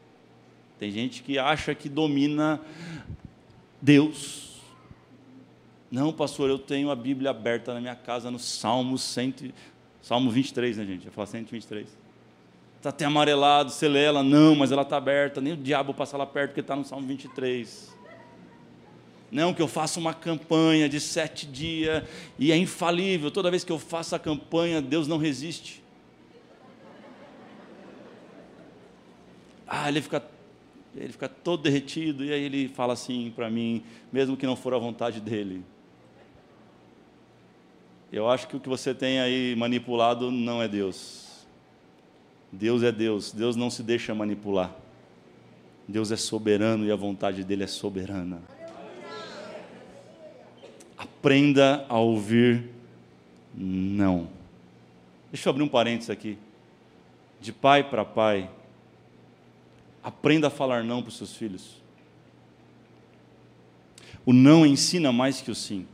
Tem 0.78 0.92
gente 0.92 1.24
que 1.24 1.40
acha 1.40 1.74
que 1.74 1.88
domina 1.88 2.60
Deus. 3.80 4.62
Não, 5.90 6.12
pastor, 6.12 6.48
eu 6.48 6.58
tenho 6.58 6.88
a 6.88 6.94
Bíblia 6.94 7.30
aberta 7.30 7.74
na 7.74 7.80
minha 7.80 7.96
casa 7.96 8.30
no 8.30 8.38
Salmo 8.38 8.96
100, 8.96 9.52
Salmo 10.00 10.30
23, 10.30 10.76
né, 10.76 10.86
gente? 10.86 11.06
Eu 11.06 11.12
falo 11.12 11.26
123. 11.26 12.00
Está 12.82 12.88
até 12.88 13.04
amarelado, 13.04 13.70
você 13.70 13.86
lê 13.86 14.02
ela, 14.02 14.24
não, 14.24 14.56
mas 14.56 14.72
ela 14.72 14.82
está 14.82 14.96
aberta, 14.96 15.40
nem 15.40 15.52
o 15.52 15.56
diabo 15.56 15.94
passa 15.94 16.16
lá 16.16 16.26
perto 16.26 16.48
porque 16.48 16.62
está 16.62 16.74
no 16.74 16.84
Salmo 16.84 17.06
23. 17.06 17.94
Não, 19.30 19.54
que 19.54 19.62
eu 19.62 19.68
faça 19.68 20.00
uma 20.00 20.12
campanha 20.12 20.88
de 20.88 20.98
sete 20.98 21.46
dias 21.46 22.02
e 22.36 22.50
é 22.50 22.56
infalível. 22.56 23.30
Toda 23.30 23.52
vez 23.52 23.62
que 23.62 23.70
eu 23.70 23.78
faço 23.78 24.16
a 24.16 24.18
campanha, 24.18 24.82
Deus 24.82 25.06
não 25.06 25.16
resiste. 25.16 25.80
Ah, 29.64 29.88
ele 29.88 30.02
fica, 30.02 30.20
ele 30.96 31.12
fica 31.12 31.28
todo 31.28 31.62
derretido, 31.62 32.24
e 32.24 32.32
aí 32.32 32.42
ele 32.42 32.66
fala 32.66 32.94
assim 32.94 33.32
para 33.36 33.48
mim, 33.48 33.84
mesmo 34.12 34.36
que 34.36 34.44
não 34.44 34.56
for 34.56 34.74
a 34.74 34.78
vontade 34.78 35.20
dele. 35.20 35.64
Eu 38.10 38.28
acho 38.28 38.48
que 38.48 38.56
o 38.56 38.60
que 38.60 38.68
você 38.68 38.92
tem 38.92 39.20
aí 39.20 39.54
manipulado 39.54 40.32
não 40.32 40.60
é 40.60 40.66
Deus. 40.66 41.31
Deus 42.52 42.82
é 42.82 42.92
Deus, 42.92 43.32
Deus 43.32 43.56
não 43.56 43.70
se 43.70 43.82
deixa 43.82 44.14
manipular. 44.14 44.76
Deus 45.88 46.12
é 46.12 46.16
soberano 46.16 46.84
e 46.84 46.92
a 46.92 46.96
vontade 46.96 47.42
dele 47.42 47.64
é 47.64 47.66
soberana. 47.66 48.42
Aprenda 50.96 51.86
a 51.88 51.98
ouvir 51.98 52.68
não. 53.54 54.28
Deixa 55.32 55.48
eu 55.48 55.50
abrir 55.50 55.62
um 55.62 55.68
parênteses 55.68 56.10
aqui. 56.10 56.36
De 57.40 57.52
pai 57.52 57.82
para 57.82 58.04
pai, 58.04 58.48
Aprenda 60.02 60.48
a 60.48 60.50
falar 60.50 60.82
não 60.82 61.00
para 61.00 61.10
os 61.10 61.16
seus 61.16 61.36
filhos. 61.36 61.80
O 64.26 64.32
não 64.32 64.66
ensina 64.66 65.12
mais 65.12 65.40
que 65.40 65.50
o 65.50 65.54
sim. 65.54 65.86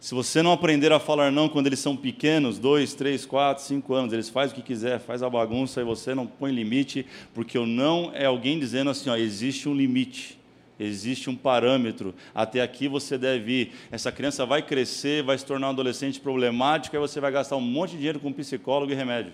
Se 0.00 0.14
você 0.14 0.42
não 0.42 0.52
aprender 0.52 0.92
a 0.92 1.00
falar 1.00 1.32
não 1.32 1.48
quando 1.48 1.66
eles 1.66 1.80
são 1.80 1.96
pequenos, 1.96 2.58
dois, 2.58 2.94
três, 2.94 3.26
quatro, 3.26 3.64
cinco 3.64 3.94
anos, 3.94 4.12
eles 4.12 4.28
fazem 4.28 4.52
o 4.52 4.56
que 4.56 4.62
quiser, 4.62 5.00
faz 5.00 5.22
a 5.22 5.30
bagunça 5.30 5.80
e 5.80 5.84
você 5.84 6.14
não 6.14 6.26
põe 6.26 6.52
limite, 6.52 7.04
porque 7.34 7.58
o 7.58 7.66
não 7.66 8.12
é 8.14 8.26
alguém 8.26 8.58
dizendo 8.58 8.90
assim, 8.90 9.10
ó, 9.10 9.16
existe 9.16 9.68
um 9.68 9.74
limite, 9.74 10.38
existe 10.78 11.28
um 11.28 11.34
parâmetro, 11.34 12.14
até 12.32 12.62
aqui 12.62 12.86
você 12.86 13.18
deve 13.18 13.52
ir. 13.52 13.72
Essa 13.90 14.12
criança 14.12 14.46
vai 14.46 14.62
crescer, 14.62 15.24
vai 15.24 15.36
se 15.36 15.44
tornar 15.44 15.66
um 15.66 15.70
adolescente 15.70 16.20
problemático, 16.20 16.94
aí 16.94 17.00
você 17.00 17.18
vai 17.20 17.32
gastar 17.32 17.56
um 17.56 17.60
monte 17.60 17.90
de 17.90 17.96
dinheiro 17.96 18.20
com 18.20 18.32
psicólogo 18.32 18.92
e 18.92 18.94
remédio 18.94 19.32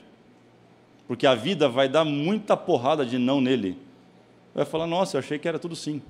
porque 1.07 1.27
a 1.27 1.35
vida 1.35 1.69
vai 1.69 1.89
dar 1.89 2.05
muita 2.05 2.57
porrada 2.57 3.05
de 3.05 3.19
não 3.19 3.41
nele. 3.41 3.79
Vai 4.55 4.65
falar: 4.65 4.87
Nossa, 4.87 5.17
eu 5.17 5.19
achei 5.19 5.39
que 5.39 5.49
era 5.49 5.59
tudo 5.59 5.77
sim. 5.77 6.03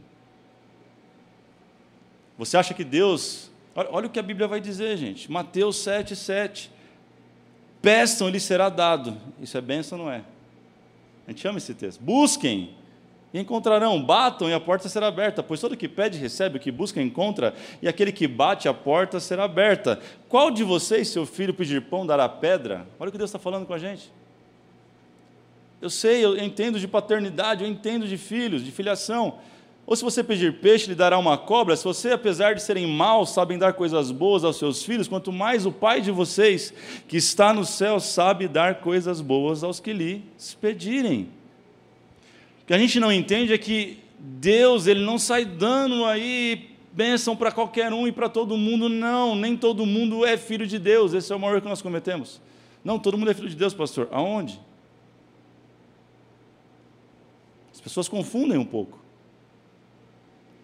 Você 2.38 2.57
acha 2.57 2.75
que 2.75 2.85
Deus. 2.85 3.51
Olha, 3.75 3.89
olha 3.91 4.07
o 4.07 4.11
que 4.11 4.19
a 4.19 4.23
Bíblia 4.23 4.47
vai 4.47 4.61
dizer, 4.61 4.97
gente. 4.97 5.31
Mateus 5.31 5.77
7, 5.79 6.15
7. 6.15 6.71
Peçam, 7.83 8.29
lhe 8.29 8.41
será 8.41 8.69
dado. 8.69 9.17
Isso 9.41 9.59
é 9.59 9.61
benção, 9.61 9.99
não 9.99 10.11
é? 10.11 10.23
A 11.27 11.31
gente 11.31 11.41
chama 11.41 11.59
esse 11.59 11.75
texto. 11.75 12.01
Busquem 12.01 12.71
e 13.33 13.41
encontrarão. 13.41 14.01
Batam 14.03 14.49
e 14.49 14.55
a 14.55 14.61
porta 14.61 14.89
será 14.89 15.09
aberta. 15.09 15.43
Pois 15.43 15.61
todo 15.61 15.77
que 15.77 15.89
pede, 15.89 16.19
recebe. 16.19 16.59
O 16.59 16.61
que 16.61 16.71
busca, 16.71 17.03
encontra. 17.03 17.53
E 17.83 17.89
aquele 17.89 18.13
que 18.13 18.29
bate, 18.29 18.69
a 18.69 18.75
porta 18.75 19.19
será 19.19 19.45
aberta. 19.45 20.01
Qual 20.29 20.51
de 20.51 20.63
vocês, 20.63 21.09
seu 21.09 21.27
filho, 21.27 21.53
pedir 21.53 21.83
pão, 21.83 22.07
dará 22.07 22.29
pedra? 22.29 22.87
Olha 22.99 23.09
o 23.09 23.13
que 23.13 23.19
Deus 23.19 23.29
está 23.29 23.39
falando 23.39 23.67
com 23.67 23.75
a 23.75 23.79
gente. 23.79 24.11
Eu 25.83 25.91
sei, 25.91 26.25
eu 26.25 26.39
entendo 26.39 26.79
de 26.79 26.89
paternidade, 26.89 27.65
eu 27.65 27.69
entendo 27.69 28.07
de 28.07 28.17
filhos, 28.17 28.65
de 28.65 28.71
filiação. 28.71 29.39
Ou 29.87 29.94
se 29.94 30.03
você 30.03 30.25
pedir 30.25 30.61
peixe, 30.61 30.88
lhe 30.88 30.94
dará 30.94 31.18
uma 31.18 31.37
cobra. 31.37 31.77
Se 31.77 31.85
você, 31.85 32.12
apesar 32.12 32.55
de 32.55 32.62
serem 32.62 32.87
maus, 32.87 33.31
sabem 33.31 33.59
dar 33.59 33.75
coisas 33.75 34.11
boas 34.11 34.42
aos 34.44 34.57
seus 34.57 34.83
filhos, 34.83 35.09
quanto 35.09 35.31
mais 35.31 35.66
o 35.66 35.73
Pai 35.73 36.01
de 36.01 36.11
vocês, 36.11 36.73
que 37.07 37.18
está 37.18 37.53
no 37.53 37.64
céu, 37.64 38.01
sabe 38.01 38.49
dar 38.49 38.77
coisas 38.77 39.20
boas 39.20 39.62
aos 39.62 39.81
que 39.81 39.92
lhe 39.92 40.23
pedirem. 40.61 41.29
O 42.62 42.66
que 42.66 42.75
a 42.75 42.79
gente 42.79 42.99
não 42.99 43.12
entende 43.12 43.53
é 43.53 43.59
que 43.59 43.99
Deus, 44.18 44.87
ele 44.87 45.05
não 45.05 45.18
sai 45.18 45.44
dando 45.44 46.07
aí 46.07 46.70
bênção 46.92 47.37
para 47.37 47.53
qualquer 47.53 47.92
um 47.92 48.09
e 48.09 48.12
para 48.12 48.29
todo 48.29 48.57
mundo, 48.57 48.88
não. 48.88 49.35
Nem 49.35 49.55
todo 49.57 49.85
mundo 49.85 50.25
é 50.25 50.38
filho 50.38 50.66
de 50.66 50.79
Deus. 50.79 51.12
Esse 51.12 51.31
é 51.33 51.37
o 51.37 51.40
maior 51.40 51.61
que 51.61 51.68
nós 51.68 51.83
cometemos. 51.83 52.40
Não, 52.83 52.99
todo 52.99 53.18
mundo 53.18 53.31
é 53.31 53.35
filho 53.35 53.51
de 53.51 53.57
Deus, 53.57 53.75
pastor. 53.75 54.09
Aonde? 54.11 54.59
pessoas 57.85 58.09
confundem 58.09 58.57
um 58.57 58.64
pouco. 58.64 58.99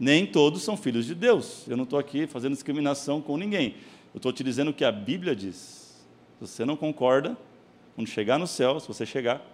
Nem 0.00 0.26
todos 0.26 0.62
são 0.62 0.76
filhos 0.76 1.04
de 1.04 1.14
Deus. 1.14 1.68
Eu 1.68 1.76
não 1.76 1.84
estou 1.84 1.98
aqui 1.98 2.26
fazendo 2.26 2.54
discriminação 2.54 3.20
com 3.20 3.36
ninguém. 3.36 3.74
Eu 4.12 4.16
estou 4.16 4.32
te 4.32 4.42
dizendo 4.42 4.70
o 4.70 4.74
que 4.74 4.84
a 4.84 4.90
Bíblia 4.90 5.36
diz. 5.36 6.02
Se 6.38 6.40
você 6.40 6.64
não 6.64 6.76
concorda, 6.76 7.36
quando 7.94 8.08
chegar 8.08 8.38
no 8.38 8.46
céu, 8.46 8.80
se 8.80 8.88
você 8.88 9.04
chegar, 9.04 9.44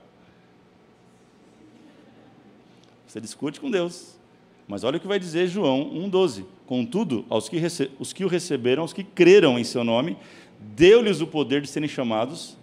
você 3.06 3.20
discute 3.20 3.61
com 3.61 3.70
Deus. 3.70 4.16
Mas 4.68 4.85
olha 4.85 4.98
o 4.98 5.00
que 5.00 5.06
vai 5.06 5.18
dizer 5.18 5.48
João 5.48 5.90
1,12. 5.92 6.44
Contudo, 6.64 7.24
aos 7.28 7.48
que, 7.48 7.61
os 7.98 8.12
que 8.12 8.24
o 8.24 8.28
receberam, 8.28 8.82
aos 8.82 8.92
que 8.92 9.02
creram 9.02 9.59
em 9.59 9.64
seu 9.64 9.82
nome, 9.82 10.16
deu-lhes 10.61 11.20
o 11.20 11.26
poder 11.26 11.61
de 11.61 11.68
serem 11.68 11.88
chamados. 11.88 12.56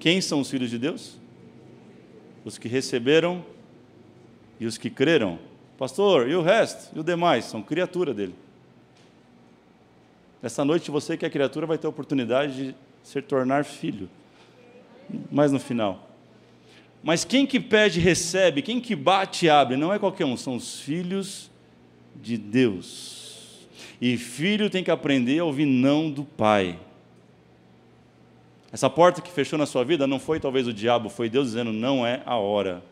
Quem 0.00 0.20
são 0.20 0.40
os 0.40 0.50
filhos 0.50 0.70
de 0.70 0.78
Deus? 0.78 1.24
os 2.44 2.58
que 2.58 2.68
receberam 2.68 3.44
e 4.60 4.66
os 4.66 4.76
que 4.76 4.90
creram. 4.90 5.38
Pastor, 5.78 6.28
e 6.28 6.36
o 6.36 6.42
resto? 6.42 6.96
E 6.96 7.00
o 7.00 7.04
demais? 7.04 7.46
São 7.46 7.62
criatura 7.62 8.14
dele. 8.14 8.34
Essa 10.42 10.64
noite 10.64 10.90
você 10.90 11.16
que 11.16 11.24
é 11.24 11.30
criatura 11.30 11.66
vai 11.66 11.78
ter 11.78 11.86
a 11.86 11.90
oportunidade 11.90 12.54
de 12.54 12.74
se 13.02 13.20
tornar 13.22 13.64
filho. 13.64 14.08
Mas 15.30 15.50
no 15.50 15.58
final. 15.58 16.10
Mas 17.02 17.24
quem 17.24 17.46
que 17.46 17.58
pede, 17.58 18.00
recebe. 18.00 18.62
Quem 18.62 18.80
que 18.80 18.94
bate, 18.94 19.48
abre. 19.48 19.76
Não 19.76 19.92
é 19.92 19.98
qualquer 19.98 20.24
um, 20.24 20.36
são 20.36 20.56
os 20.56 20.80
filhos 20.80 21.50
de 22.14 22.36
Deus. 22.36 23.66
E 24.00 24.16
filho 24.16 24.70
tem 24.70 24.84
que 24.84 24.90
aprender 24.90 25.38
a 25.38 25.44
ouvir 25.44 25.66
não 25.66 26.10
do 26.10 26.24
pai. 26.24 26.78
Essa 28.72 28.90
porta 28.90 29.22
que 29.22 29.30
fechou 29.30 29.58
na 29.58 29.66
sua 29.66 29.84
vida 29.84 30.06
não 30.06 30.18
foi 30.18 30.40
talvez 30.40 30.66
o 30.66 30.72
diabo, 30.72 31.08
foi 31.08 31.28
Deus 31.28 31.48
dizendo: 31.48 31.72
não 31.72 32.06
é 32.06 32.22
a 32.26 32.36
hora. 32.36 32.82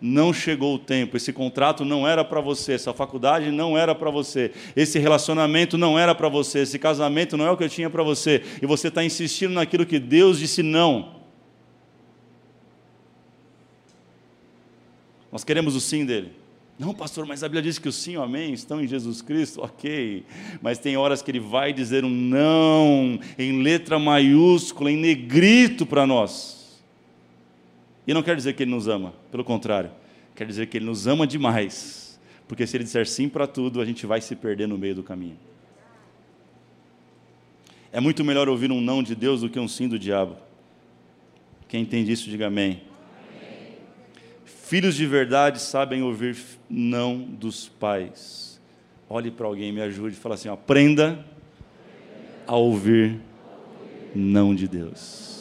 Não 0.00 0.32
chegou 0.32 0.74
o 0.74 0.78
tempo, 0.78 1.16
esse 1.16 1.32
contrato 1.32 1.84
não 1.84 2.06
era 2.06 2.24
para 2.24 2.40
você, 2.40 2.74
essa 2.74 2.92
faculdade 2.92 3.50
não 3.50 3.78
era 3.78 3.94
para 3.94 4.10
você, 4.10 4.52
esse 4.76 4.98
relacionamento 4.98 5.78
não 5.78 5.98
era 5.98 6.14
para 6.14 6.28
você, 6.28 6.60
esse 6.60 6.78
casamento 6.78 7.36
não 7.36 7.46
é 7.46 7.50
o 7.50 7.56
que 7.56 7.64
eu 7.64 7.68
tinha 7.68 7.88
para 7.88 8.02
você, 8.02 8.42
e 8.60 8.66
você 8.66 8.88
está 8.88 9.04
insistindo 9.04 9.54
naquilo 9.54 9.86
que 9.86 9.98
Deus 9.98 10.38
disse 10.38 10.62
não. 10.62 11.14
Nós 15.32 15.42
queremos 15.42 15.74
o 15.74 15.80
sim 15.80 16.04
dele. 16.04 16.32
Não, 16.78 16.92
pastor, 16.92 17.24
mas 17.24 17.42
a 17.42 17.48
Bíblia 17.48 17.62
diz 17.62 17.78
que 17.78 17.88
o 17.88 17.92
sim 17.92 18.16
o 18.16 18.22
amém 18.22 18.52
estão 18.52 18.82
em 18.82 18.86
Jesus 18.86 19.22
Cristo, 19.22 19.62
ok. 19.62 20.24
Mas 20.60 20.78
tem 20.78 20.96
horas 20.96 21.22
que 21.22 21.30
ele 21.30 21.40
vai 21.40 21.72
dizer 21.72 22.04
um 22.04 22.10
não 22.10 23.18
em 23.38 23.62
letra 23.62 23.98
maiúscula, 23.98 24.90
em 24.90 24.96
negrito 24.96 25.86
para 25.86 26.06
nós. 26.06 26.63
E 28.06 28.12
não 28.12 28.22
quer 28.22 28.36
dizer 28.36 28.54
que 28.54 28.62
ele 28.62 28.70
nos 28.70 28.86
ama, 28.86 29.14
pelo 29.30 29.44
contrário, 29.44 29.90
quer 30.34 30.46
dizer 30.46 30.66
que 30.66 30.76
ele 30.76 30.84
nos 30.84 31.06
ama 31.06 31.26
demais. 31.26 32.20
Porque 32.46 32.66
se 32.66 32.76
ele 32.76 32.84
disser 32.84 33.06
sim 33.06 33.28
para 33.28 33.46
tudo, 33.46 33.80
a 33.80 33.84
gente 33.84 34.04
vai 34.06 34.20
se 34.20 34.36
perder 34.36 34.68
no 34.68 34.76
meio 34.76 34.94
do 34.94 35.02
caminho. 35.02 35.38
É 37.90 38.00
muito 38.00 38.24
melhor 38.24 38.48
ouvir 38.48 38.70
um 38.70 38.80
não 38.80 39.02
de 39.02 39.14
Deus 39.14 39.40
do 39.40 39.48
que 39.48 39.58
um 39.58 39.68
sim 39.68 39.88
do 39.88 39.98
diabo. 39.98 40.36
Quem 41.68 41.82
entende 41.82 42.12
isso, 42.12 42.28
diga 42.28 42.48
amém. 42.48 42.82
Filhos 44.44 44.96
de 44.96 45.06
verdade 45.06 45.60
sabem 45.60 46.02
ouvir 46.02 46.36
não 46.68 47.18
dos 47.18 47.68
pais. 47.68 48.60
Olhe 49.08 49.30
para 49.30 49.46
alguém, 49.46 49.72
me 49.72 49.80
ajude 49.80 50.16
fala 50.16 50.34
assim: 50.34 50.48
aprenda 50.48 51.24
a 52.46 52.56
ouvir 52.56 53.20
não 54.14 54.54
de 54.54 54.66
Deus. 54.66 55.33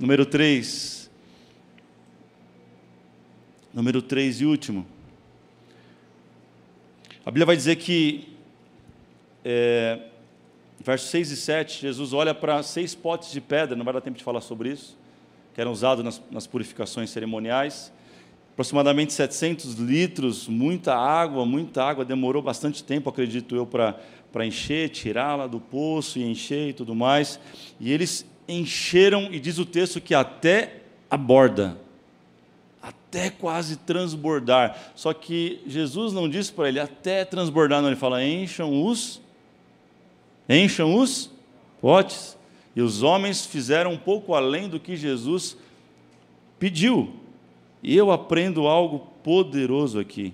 Número 0.00 0.24
3. 0.24 1.10
Número 3.74 4.00
3 4.00 4.40
e 4.40 4.46
último. 4.46 4.86
A 7.26 7.30
Bíblia 7.30 7.46
vai 7.46 7.56
dizer 7.56 7.76
que, 7.76 8.28
é, 9.44 10.00
versos 10.84 11.10
6 11.10 11.30
e 11.32 11.36
7, 11.36 11.80
Jesus 11.80 12.12
olha 12.12 12.32
para 12.32 12.62
seis 12.62 12.94
potes 12.94 13.32
de 13.32 13.40
pedra, 13.40 13.74
não 13.74 13.84
vai 13.84 13.92
dar 13.92 14.00
tempo 14.00 14.16
de 14.16 14.22
falar 14.22 14.40
sobre 14.40 14.70
isso 14.70 14.96
que 15.58 15.60
eram 15.60 15.72
usados 15.72 16.04
nas, 16.04 16.22
nas 16.30 16.46
purificações 16.46 17.10
cerimoniais. 17.10 17.92
Aproximadamente 18.52 19.12
700 19.12 19.74
litros, 19.74 20.46
muita 20.46 20.94
água, 20.94 21.44
muita 21.44 21.82
água. 21.82 22.04
Demorou 22.04 22.40
bastante 22.40 22.84
tempo, 22.84 23.10
acredito 23.10 23.56
eu, 23.56 23.66
para 23.66 24.46
encher, 24.46 24.90
tirá-la 24.90 25.48
do 25.48 25.58
poço 25.58 26.20
e 26.20 26.22
encher 26.22 26.68
e 26.68 26.72
tudo 26.72 26.94
mais. 26.94 27.40
E 27.80 27.92
eles 27.92 28.24
encheram, 28.48 29.28
e 29.32 29.38
diz 29.38 29.58
o 29.58 29.66
texto 29.66 30.00
que 30.00 30.14
até 30.14 30.82
a 31.10 31.16
borda. 31.16 31.78
até 32.80 33.30
quase 33.30 33.76
transbordar. 33.76 34.92
Só 34.94 35.12
que 35.12 35.60
Jesus 35.66 36.12
não 36.12 36.28
disse 36.28 36.52
para 36.52 36.68
ele 36.68 36.80
até 36.80 37.24
transbordar, 37.24 37.80
não, 37.80 37.88
ele 37.88 37.96
fala: 37.96 38.24
encham 38.24 38.84
os 38.84 39.20
encham 40.48 40.94
os 40.94 41.30
potes. 41.80 42.36
E 42.74 42.80
os 42.80 43.02
homens 43.02 43.44
fizeram 43.44 43.92
um 43.92 43.98
pouco 43.98 44.34
além 44.34 44.68
do 44.68 44.78
que 44.78 44.96
Jesus 44.96 45.56
pediu. 46.58 47.12
E 47.82 47.96
eu 47.96 48.10
aprendo 48.10 48.66
algo 48.66 49.08
poderoso 49.22 49.98
aqui: 49.98 50.32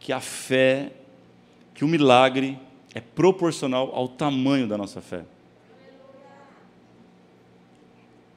que 0.00 0.12
a 0.12 0.20
fé, 0.20 0.92
que 1.74 1.84
o 1.84 1.88
milagre 1.88 2.58
é 2.94 3.00
proporcional 3.00 3.94
ao 3.94 4.08
tamanho 4.08 4.66
da 4.66 4.76
nossa 4.76 5.00
fé. 5.00 5.24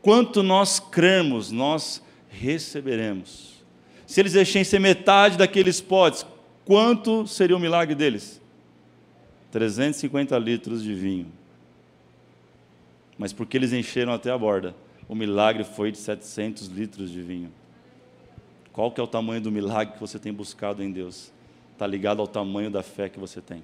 Quanto 0.02 0.42
nós 0.42 0.80
cremos, 0.80 1.52
nós 1.52 2.02
receberemos. 2.30 3.64
Se 4.08 4.20
eles 4.20 4.36
enchessem 4.36 4.80
metade 4.80 5.38
daqueles 5.38 5.82
potes, 5.82 6.26
quanto 6.66 7.28
seria 7.28 7.56
o 7.56 7.60
milagre 7.60 7.96
deles? 7.96 8.42
350 9.52 10.38
litros 10.38 10.82
de 10.82 10.94
vinho. 10.94 11.28
Mas 13.18 13.34
porque 13.34 13.58
eles 13.58 13.74
encheram 13.74 14.14
até 14.14 14.32
a 14.32 14.38
borda, 14.38 14.76
o 15.08 15.16
milagre 15.16 15.64
foi 15.64 15.92
de 15.92 15.98
700 15.98 16.68
litros 16.68 17.12
de 17.12 17.22
vinho. 17.22 17.52
Qual 18.72 18.92
que 18.92 19.02
é 19.02 19.04
o 19.04 19.08
tamanho 19.08 19.42
do 19.42 19.52
milagre 19.52 19.96
que 19.96 20.00
você 20.00 20.18
tem 20.18 20.32
buscado 20.32 20.82
em 20.82 20.92
Deus? 20.92 21.32
Está 21.74 21.86
ligado 21.86 22.22
ao 22.22 22.28
tamanho 22.28 22.70
da 22.70 22.82
fé 22.82 23.10
que 23.10 23.20
você 23.20 23.42
tem. 23.42 23.64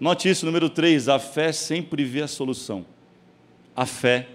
Note 0.00 0.28
isso, 0.28 0.44
número 0.44 0.68
3, 0.68 1.08
a 1.08 1.18
fé 1.18 1.52
sempre 1.52 2.04
vê 2.04 2.22
a 2.22 2.28
solução. 2.28 2.84
A 3.74 3.86
fé 3.86 4.28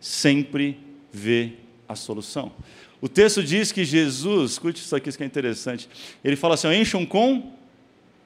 sempre 0.00 0.78
vê 1.12 1.54
a 1.88 1.94
solução. 1.94 2.52
O 3.00 3.08
texto 3.08 3.42
diz 3.42 3.70
que 3.70 3.84
Jesus, 3.84 4.52
escute 4.52 4.80
isso 4.80 4.94
aqui, 4.94 5.08
isso 5.08 5.16
que 5.16 5.24
é 5.24 5.26
interessante. 5.26 5.88
Ele 6.24 6.36
fala 6.36 6.54
assim: 6.54 6.72
encham 6.72 7.06
com 7.06 7.52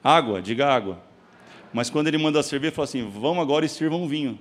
água, 0.03 0.41
diga 0.41 0.67
água. 0.67 1.01
Mas 1.71 1.89
quando 1.89 2.07
ele 2.07 2.17
manda 2.17 2.41
servir, 2.43 2.67
ele 2.67 2.75
fala 2.75 2.85
assim: 2.85 3.07
vão 3.07 3.39
agora 3.39 3.65
e 3.65 3.69
sirvam 3.69 4.07
vinho. 4.07 4.39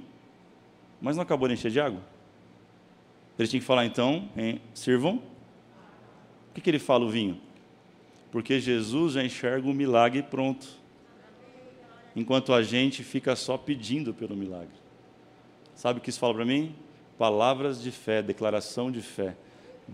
Mas 1.01 1.17
não 1.17 1.23
acabou 1.23 1.49
de 1.49 1.55
encher 1.55 1.71
de 1.71 1.81
água? 1.81 2.01
Ele 3.39 3.49
tinha 3.49 3.61
que 3.61 3.67
falar 3.67 3.85
então, 3.85 4.29
hein, 4.37 4.61
sirvam. 4.75 5.19
Por 5.19 6.55
que, 6.55 6.61
que 6.61 6.71
ele 6.71 6.79
fala 6.79 7.05
o 7.05 7.09
vinho? 7.09 7.41
Porque 8.31 8.61
Jesus 8.61 9.15
já 9.15 9.25
enxerga 9.25 9.69
o 9.69 9.75
milagre 9.75 10.23
pronto. 10.23 10.67
Enquanto 12.15 12.53
a 12.53 12.63
gente 12.63 13.03
fica 13.03 13.35
só 13.35 13.57
pedindo 13.57 14.13
pelo 14.13 14.37
milagre. 14.37 14.77
Sabe 15.75 15.99
o 15.99 16.03
que 16.03 16.11
isso 16.11 16.19
fala 16.19 16.35
para 16.35 16.45
mim? 16.45 16.75
Palavras 17.23 17.81
de 17.81 17.93
fé, 17.93 18.21
declaração 18.21 18.91
de 18.91 19.01
fé. 19.01 19.37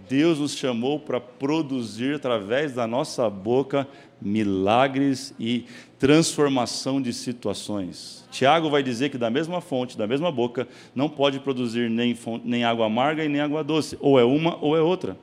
Deus 0.08 0.38
nos 0.38 0.56
chamou 0.56 0.98
para 0.98 1.20
produzir 1.20 2.14
através 2.14 2.72
da 2.72 2.86
nossa 2.86 3.28
boca 3.28 3.86
milagres 4.18 5.34
e 5.38 5.66
transformação 5.98 7.02
de 7.02 7.12
situações. 7.12 8.26
Tiago 8.30 8.70
vai 8.70 8.82
dizer 8.82 9.10
que 9.10 9.18
da 9.18 9.28
mesma 9.28 9.60
fonte, 9.60 9.98
da 9.98 10.06
mesma 10.06 10.32
boca, 10.32 10.66
não 10.94 11.06
pode 11.06 11.38
produzir 11.38 11.90
nem, 11.90 12.16
nem 12.42 12.64
água 12.64 12.86
amarga 12.86 13.22
e 13.22 13.28
nem 13.28 13.42
água 13.42 13.62
doce, 13.62 13.98
ou 14.00 14.18
é 14.18 14.24
uma 14.24 14.56
ou 14.64 14.74
é 14.74 14.80
outra. 14.80 15.14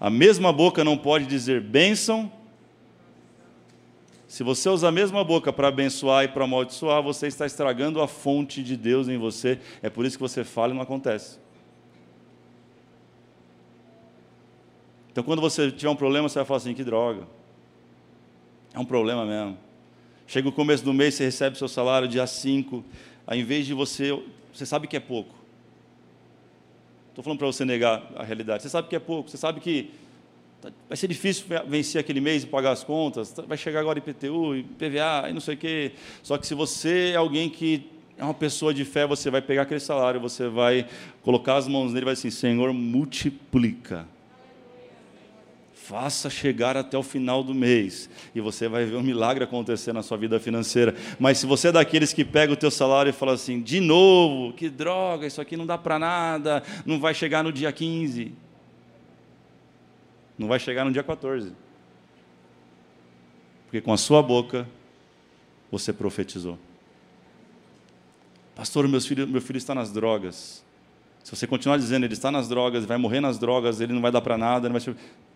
A 0.00 0.10
mesma 0.10 0.52
boca 0.52 0.82
não 0.82 0.98
pode 0.98 1.26
dizer 1.26 1.60
bênção 1.60 2.28
se 4.28 4.42
você 4.42 4.68
usa 4.68 4.88
a 4.88 4.92
mesma 4.92 5.22
boca 5.22 5.52
para 5.52 5.68
abençoar 5.68 6.24
e 6.24 6.28
para 6.28 6.44
amaldiçoar, 6.44 7.02
você 7.02 7.28
está 7.28 7.46
estragando 7.46 8.00
a 8.00 8.08
fonte 8.08 8.62
de 8.62 8.76
Deus 8.76 9.08
em 9.08 9.16
você. 9.16 9.60
É 9.82 9.88
por 9.88 10.04
isso 10.04 10.16
que 10.16 10.22
você 10.22 10.42
fala 10.42 10.72
e 10.72 10.74
não 10.74 10.82
acontece. 10.82 11.38
Então, 15.12 15.22
quando 15.22 15.40
você 15.40 15.70
tiver 15.70 15.88
um 15.88 15.96
problema, 15.96 16.28
você 16.28 16.40
vai 16.40 16.44
falar 16.44 16.58
assim: 16.58 16.74
que 16.74 16.84
droga. 16.84 17.26
É 18.74 18.78
um 18.78 18.84
problema 18.84 19.24
mesmo. 19.24 19.56
Chega 20.26 20.48
o 20.48 20.52
começo 20.52 20.84
do 20.84 20.92
mês, 20.92 21.14
você 21.14 21.24
recebe 21.24 21.56
seu 21.56 21.68
salário 21.68 22.08
dia 22.08 22.26
5, 22.26 22.84
ao 23.26 23.36
invés 23.36 23.64
de 23.64 23.72
você. 23.72 24.10
Você 24.52 24.66
sabe 24.66 24.88
que 24.88 24.96
é 24.96 25.00
pouco. 25.00 25.34
Estou 27.10 27.22
falando 27.22 27.38
para 27.38 27.46
você 27.46 27.64
negar 27.64 28.12
a 28.16 28.24
realidade. 28.24 28.62
Você 28.62 28.68
sabe 28.68 28.88
que 28.88 28.96
é 28.96 28.98
pouco. 28.98 29.30
Você 29.30 29.38
sabe 29.38 29.60
que 29.60 29.90
vai 30.88 30.96
ser 30.96 31.08
difícil 31.08 31.46
vencer 31.66 32.00
aquele 32.00 32.20
mês 32.20 32.42
e 32.42 32.46
pagar 32.46 32.72
as 32.72 32.84
contas, 32.84 33.32
tá, 33.32 33.42
vai 33.42 33.56
chegar 33.56 33.80
agora 33.80 33.98
IPTU, 33.98 34.64
PVA, 34.78 35.28
e 35.28 35.32
não 35.32 35.40
sei 35.40 35.54
o 35.54 35.58
quê. 35.58 35.92
Só 36.22 36.38
que 36.38 36.46
se 36.46 36.54
você 36.54 37.12
é 37.12 37.16
alguém 37.16 37.48
que 37.48 37.90
é 38.18 38.24
uma 38.24 38.34
pessoa 38.34 38.72
de 38.72 38.84
fé, 38.84 39.06
você 39.06 39.30
vai 39.30 39.42
pegar 39.42 39.62
aquele 39.62 39.80
salário, 39.80 40.20
você 40.20 40.48
vai 40.48 40.86
colocar 41.22 41.56
as 41.56 41.68
mãos 41.68 41.92
nele 41.92 42.04
e 42.04 42.06
vai 42.06 42.12
assim: 42.14 42.30
Senhor, 42.30 42.72
multiplica. 42.72 44.06
Faça 45.72 46.28
chegar 46.28 46.76
até 46.76 46.98
o 46.98 47.02
final 47.02 47.44
do 47.44 47.54
mês 47.54 48.10
e 48.34 48.40
você 48.40 48.66
vai 48.66 48.84
ver 48.86 48.96
um 48.96 49.02
milagre 49.02 49.44
acontecer 49.44 49.92
na 49.92 50.02
sua 50.02 50.16
vida 50.16 50.40
financeira. 50.40 50.96
Mas 51.16 51.38
se 51.38 51.46
você 51.46 51.68
é 51.68 51.72
daqueles 51.72 52.12
que 52.12 52.24
pega 52.24 52.52
o 52.52 52.56
teu 52.56 52.72
salário 52.72 53.10
e 53.10 53.12
fala 53.12 53.34
assim: 53.34 53.60
de 53.60 53.78
novo, 53.78 54.52
que 54.54 54.68
droga, 54.68 55.26
isso 55.26 55.40
aqui 55.40 55.56
não 55.56 55.66
dá 55.66 55.78
para 55.78 55.98
nada, 55.98 56.62
não 56.84 56.98
vai 56.98 57.14
chegar 57.14 57.44
no 57.44 57.52
dia 57.52 57.70
15 57.70 58.45
não 60.38 60.48
vai 60.48 60.58
chegar 60.58 60.84
no 60.84 60.92
dia 60.92 61.02
14. 61.02 61.52
Porque 63.64 63.80
com 63.80 63.92
a 63.92 63.96
sua 63.96 64.22
boca 64.22 64.68
você 65.70 65.92
profetizou. 65.92 66.58
Pastor, 68.54 68.88
meu 68.88 69.00
filho, 69.00 69.28
meu 69.28 69.40
filho 69.40 69.58
está 69.58 69.74
nas 69.74 69.92
drogas. 69.92 70.64
Se 71.26 71.34
você 71.34 71.44
continuar 71.44 71.76
dizendo 71.76 72.04
ele 72.04 72.12
está 72.12 72.30
nas 72.30 72.48
drogas, 72.48 72.84
vai 72.84 72.96
morrer 72.96 73.18
nas 73.18 73.36
drogas, 73.36 73.80
ele 73.80 73.92
não 73.92 74.00
vai 74.00 74.12
dar 74.12 74.20
para 74.20 74.38
nada, 74.38 74.68
vai 74.68 74.80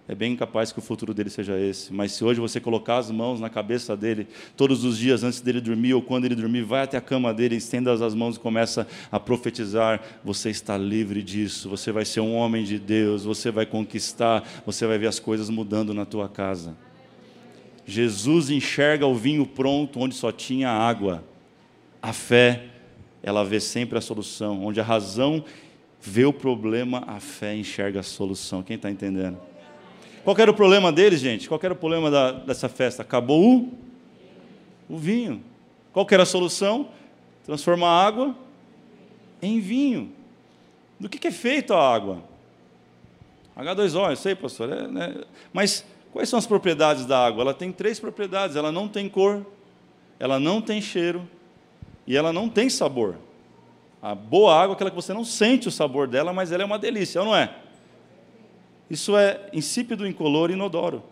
é 0.07 0.15
bem 0.15 0.37
capaz 0.37 0.71
que 0.71 0.79
o 0.79 0.83
futuro 0.83 1.13
dele 1.13 1.29
seja 1.31 1.59
esse. 1.59 1.93
Mas 1.93 2.13
se 2.13 2.23
hoje 2.23 2.39
você 2.39 2.61
colocar 2.61 2.99
as 2.99 3.11
mãos 3.11 3.41
na 3.41 3.51
cabeça 3.51 3.97
dele, 3.97 4.29
todos 4.57 4.85
os 4.85 4.97
dias 4.97 5.25
antes 5.25 5.41
dele 5.41 5.61
dormir 5.61 5.95
ou 5.95 6.01
quando 6.01 6.27
ele 6.27 6.37
dormir, 6.37 6.63
vai 6.63 6.83
até 6.83 6.97
a 6.97 7.01
cama 7.01 7.35
dele, 7.35 7.57
estenda 7.57 7.93
as 7.93 8.15
mãos 8.15 8.37
e 8.37 8.39
começa 8.39 8.87
a 9.11 9.19
profetizar: 9.19 10.01
você 10.23 10.49
está 10.49 10.79
livre 10.79 11.25
disso, 11.25 11.69
você 11.69 11.91
vai 11.91 12.05
ser 12.05 12.21
um 12.21 12.37
homem 12.37 12.63
de 12.63 12.79
Deus, 12.79 13.25
você 13.25 13.51
vai 13.51 13.67
conquistar, 13.67 14.49
você 14.65 14.87
vai 14.87 14.97
ver 14.97 15.09
as 15.09 15.19
coisas 15.19 15.51
mudando 15.51 15.93
na 15.93 16.05
tua 16.05 16.29
casa. 16.29 16.77
Jesus 17.85 18.49
enxerga 18.49 19.09
o 19.09 19.15
vinho 19.17 19.45
pronto 19.45 19.99
onde 19.99 20.15
só 20.15 20.31
tinha 20.31 20.71
água. 20.71 21.25
A 22.01 22.13
fé, 22.13 22.67
ela 23.25 23.45
vê 23.45 23.59
sempre 23.59 23.99
a 23.99 24.01
solução. 24.01 24.65
Onde 24.65 24.81
a 24.81 24.85
razão 24.85 25.45
vê 26.01 26.25
o 26.25 26.33
problema, 26.33 27.05
a 27.07 27.21
fé 27.21 27.55
enxerga 27.55 28.01
a 28.01 28.03
solução. 28.03 28.63
Quem 28.63 28.77
está 28.77 28.91
entendendo? 28.91 29.39
Qual 30.25 30.37
era 30.39 30.51
o 30.51 30.55
problema 30.55 30.93
deles, 30.93 31.21
gente? 31.21 31.49
Qual 31.49 31.61
era 31.63 31.73
o 31.73 31.77
problema 31.77 32.11
da, 32.11 32.33
dessa 32.33 32.69
festa? 32.69 33.03
Acabou 33.03 33.57
o, 33.57 33.79
o 34.89 34.99
vinho. 34.99 35.43
Qual 35.93 36.07
era 36.11 36.23
a 36.23 36.27
solução? 36.27 36.89
Transformar 37.45 37.89
a 37.89 38.07
água 38.07 38.37
em 39.43 39.61
vinho. 39.61 40.13
Do 40.99 41.09
que, 41.09 41.19
que 41.19 41.29
é 41.29 41.33
feito 41.33 41.73
a 41.73 41.95
água? 41.95 42.23
H2O, 43.57 44.11
eu 44.11 44.17
sei, 44.17 44.35
pastor. 44.35 44.73
É, 44.73 44.87
né? 44.87 45.25
Mas 45.53 45.85
quais 46.13 46.29
são 46.29 46.39
as 46.39 46.47
propriedades 46.47 47.07
da 47.07 47.27
água? 47.27 47.43
Ela 47.43 47.55
tem 47.55 47.73
três 47.73 47.99
propriedades. 47.99 48.57
Ela 48.57 48.71
não 48.71 48.89
tem 48.89 49.09
cor, 49.09 49.45
ela 50.19 50.39
não 50.39 50.61
tem 50.61 50.81
cheiro 50.81 51.29
e 52.07 52.17
ela 52.17 52.33
não 52.33 52.49
tem 52.49 52.69
sabor. 52.69 53.17
A 54.03 54.15
boa 54.15 54.55
água 54.55 54.73
é 54.73 54.75
aquela 54.75 54.91
que 54.91 54.97
você 54.97 55.13
não 55.13 55.25
sente 55.25 55.69
o 55.69 55.71
sabor 55.71 56.09
dela, 56.09 56.33
mas 56.33 56.53
ela 56.53 56.63
é 56.63 56.67
uma 56.67 56.79
delícia, 56.79 57.21
ou 57.21 57.27
não 57.27 57.37
é? 57.37 57.55
Isso 58.89 59.17
é 59.17 59.49
insípido, 59.53 60.07
incolor 60.07 60.51
e 60.51 60.55
inodoro. 60.55 61.03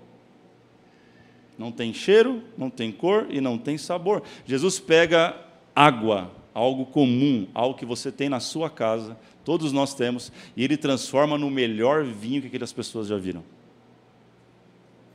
Não 1.59 1.71
tem 1.71 1.93
cheiro, 1.93 2.43
não 2.57 2.71
tem 2.71 2.91
cor 2.91 3.27
e 3.29 3.41
não 3.41 3.59
tem 3.59 3.77
sabor. 3.77 4.23
Jesus 4.47 4.81
pega 4.81 5.37
água, 5.75 6.31
algo 6.55 6.87
comum, 6.87 7.47
algo 7.53 7.77
que 7.77 7.85
você 7.85 8.11
tem 8.11 8.29
na 8.29 8.41
sua 8.41 8.71
casa, 8.71 9.19
todos 9.45 9.71
nós 9.71 9.95
temos, 9.95 10.33
e 10.57 10.65
ele 10.65 10.77
transforma 10.77 11.37
no 11.37 11.51
melhor 11.51 12.05
vinho 12.05 12.41
que 12.41 12.49
aquelas 12.49 12.73
pessoas 12.73 13.07
já 13.07 13.17
viram. 13.17 13.45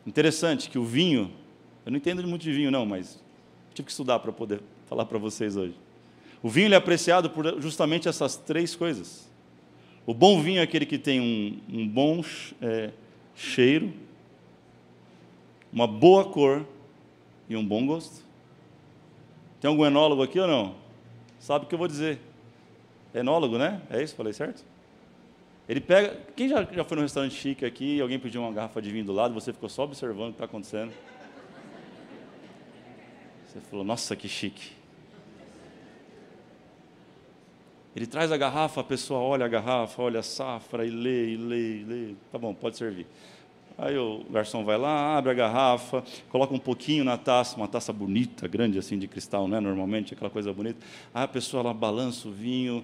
Interessante 0.06 0.70
que 0.70 0.78
o 0.78 0.84
vinho, 0.84 1.32
eu 1.86 1.92
não 1.92 1.98
entendo 1.98 2.26
muito 2.28 2.44
de 2.44 2.52
vinho 2.52 2.70
não, 2.70 2.86
mas 2.86 3.22
tive 3.74 3.86
que 3.88 3.92
estudar 3.92 4.20
para 4.20 4.32
poder 4.32 4.62
falar 4.86 5.06
para 5.06 5.18
vocês 5.18 5.56
hoje. 5.56 5.76
O 6.44 6.50
vinho 6.50 6.74
é 6.74 6.76
apreciado 6.76 7.30
por 7.30 7.62
justamente 7.62 8.10
essas 8.10 8.36
três 8.36 8.76
coisas. 8.76 9.32
O 10.06 10.14
bom 10.14 10.42
vinho 10.42 10.60
é 10.60 10.62
aquele 10.62 10.86
que 10.86 10.98
tem 10.98 11.22
um, 11.22 11.80
um 11.80 11.88
bom 11.88 12.22
é, 12.62 12.92
cheiro, 13.34 13.94
uma 15.72 15.88
boa 15.88 16.26
cor 16.26 16.68
e 17.48 17.56
um 17.56 17.66
bom 17.66 17.88
gosto. 17.88 18.22
Tem 19.62 19.70
algum 19.70 19.86
enólogo 19.86 20.22
aqui 20.22 20.38
ou 20.38 20.46
não? 20.46 20.76
Sabe 21.40 21.64
o 21.64 21.68
que 21.70 21.74
eu 21.74 21.80
vou 21.80 21.88
dizer? 21.88 22.20
Enólogo, 23.16 23.58
né? 23.58 23.82
É 23.90 24.04
isso? 24.04 24.14
Falei 24.14 24.34
certo? 24.34 24.66
Ele 25.70 25.80
pega. 25.80 26.20
Quem 26.36 26.50
já, 26.50 26.62
já 26.66 26.84
foi 26.84 26.98
num 26.98 27.04
restaurante 27.04 27.36
chique 27.36 27.64
aqui 27.64 27.96
e 27.96 28.02
alguém 28.02 28.20
pediu 28.20 28.42
uma 28.42 28.52
garrafa 28.52 28.82
de 28.82 28.92
vinho 28.92 29.06
do 29.06 29.14
lado, 29.14 29.34
você 29.34 29.54
ficou 29.54 29.70
só 29.70 29.84
observando 29.84 30.28
o 30.28 30.32
que 30.32 30.36
está 30.36 30.46
acontecendo? 30.46 30.92
Você 33.48 33.62
falou, 33.62 33.86
nossa, 33.86 34.14
que 34.14 34.28
chique. 34.28 34.83
Ele 37.96 38.08
traz 38.08 38.32
a 38.32 38.38
garrafa, 38.38 38.82
a 38.82 38.84
pessoa 38.84 39.20
olha 39.20 39.46
a 39.46 39.50
garrafa, 39.50 40.02
olha 40.02 40.20
a 40.20 40.24
safra 40.24 40.86
e 40.86 40.90
lê, 40.90 41.34
e 41.34 41.38
lê, 41.38 41.82
e 41.82 41.84
lê. 41.84 42.16
Tá 42.32 42.40
bom, 42.40 42.54
pode 42.54 42.78
servir. 42.78 43.06
Aí 43.78 43.98
o 43.98 44.24
garçom 44.30 44.64
vai 44.64 44.78
lá, 44.78 45.18
abre 45.18 45.32
a 45.32 45.34
garrafa, 45.34 46.04
coloca 46.30 46.54
um 46.54 46.60
pouquinho 46.60 47.04
na 47.04 47.18
taça, 47.18 47.58
uma 47.58 47.68
taça 47.68 47.92
bonita, 47.92 48.48
grande 48.48 48.78
assim 48.78 49.00
de 49.00 49.08
cristal, 49.08 49.48
né? 49.48 49.60
Normalmente 49.60 50.14
aquela 50.14 50.30
coisa 50.30 50.54
bonita. 50.54 50.84
Aí 51.14 51.24
a 51.24 51.28
pessoa 51.28 51.62
ela 51.62 51.74
balança 51.74 52.28
o 52.28 52.32
vinho, 52.32 52.84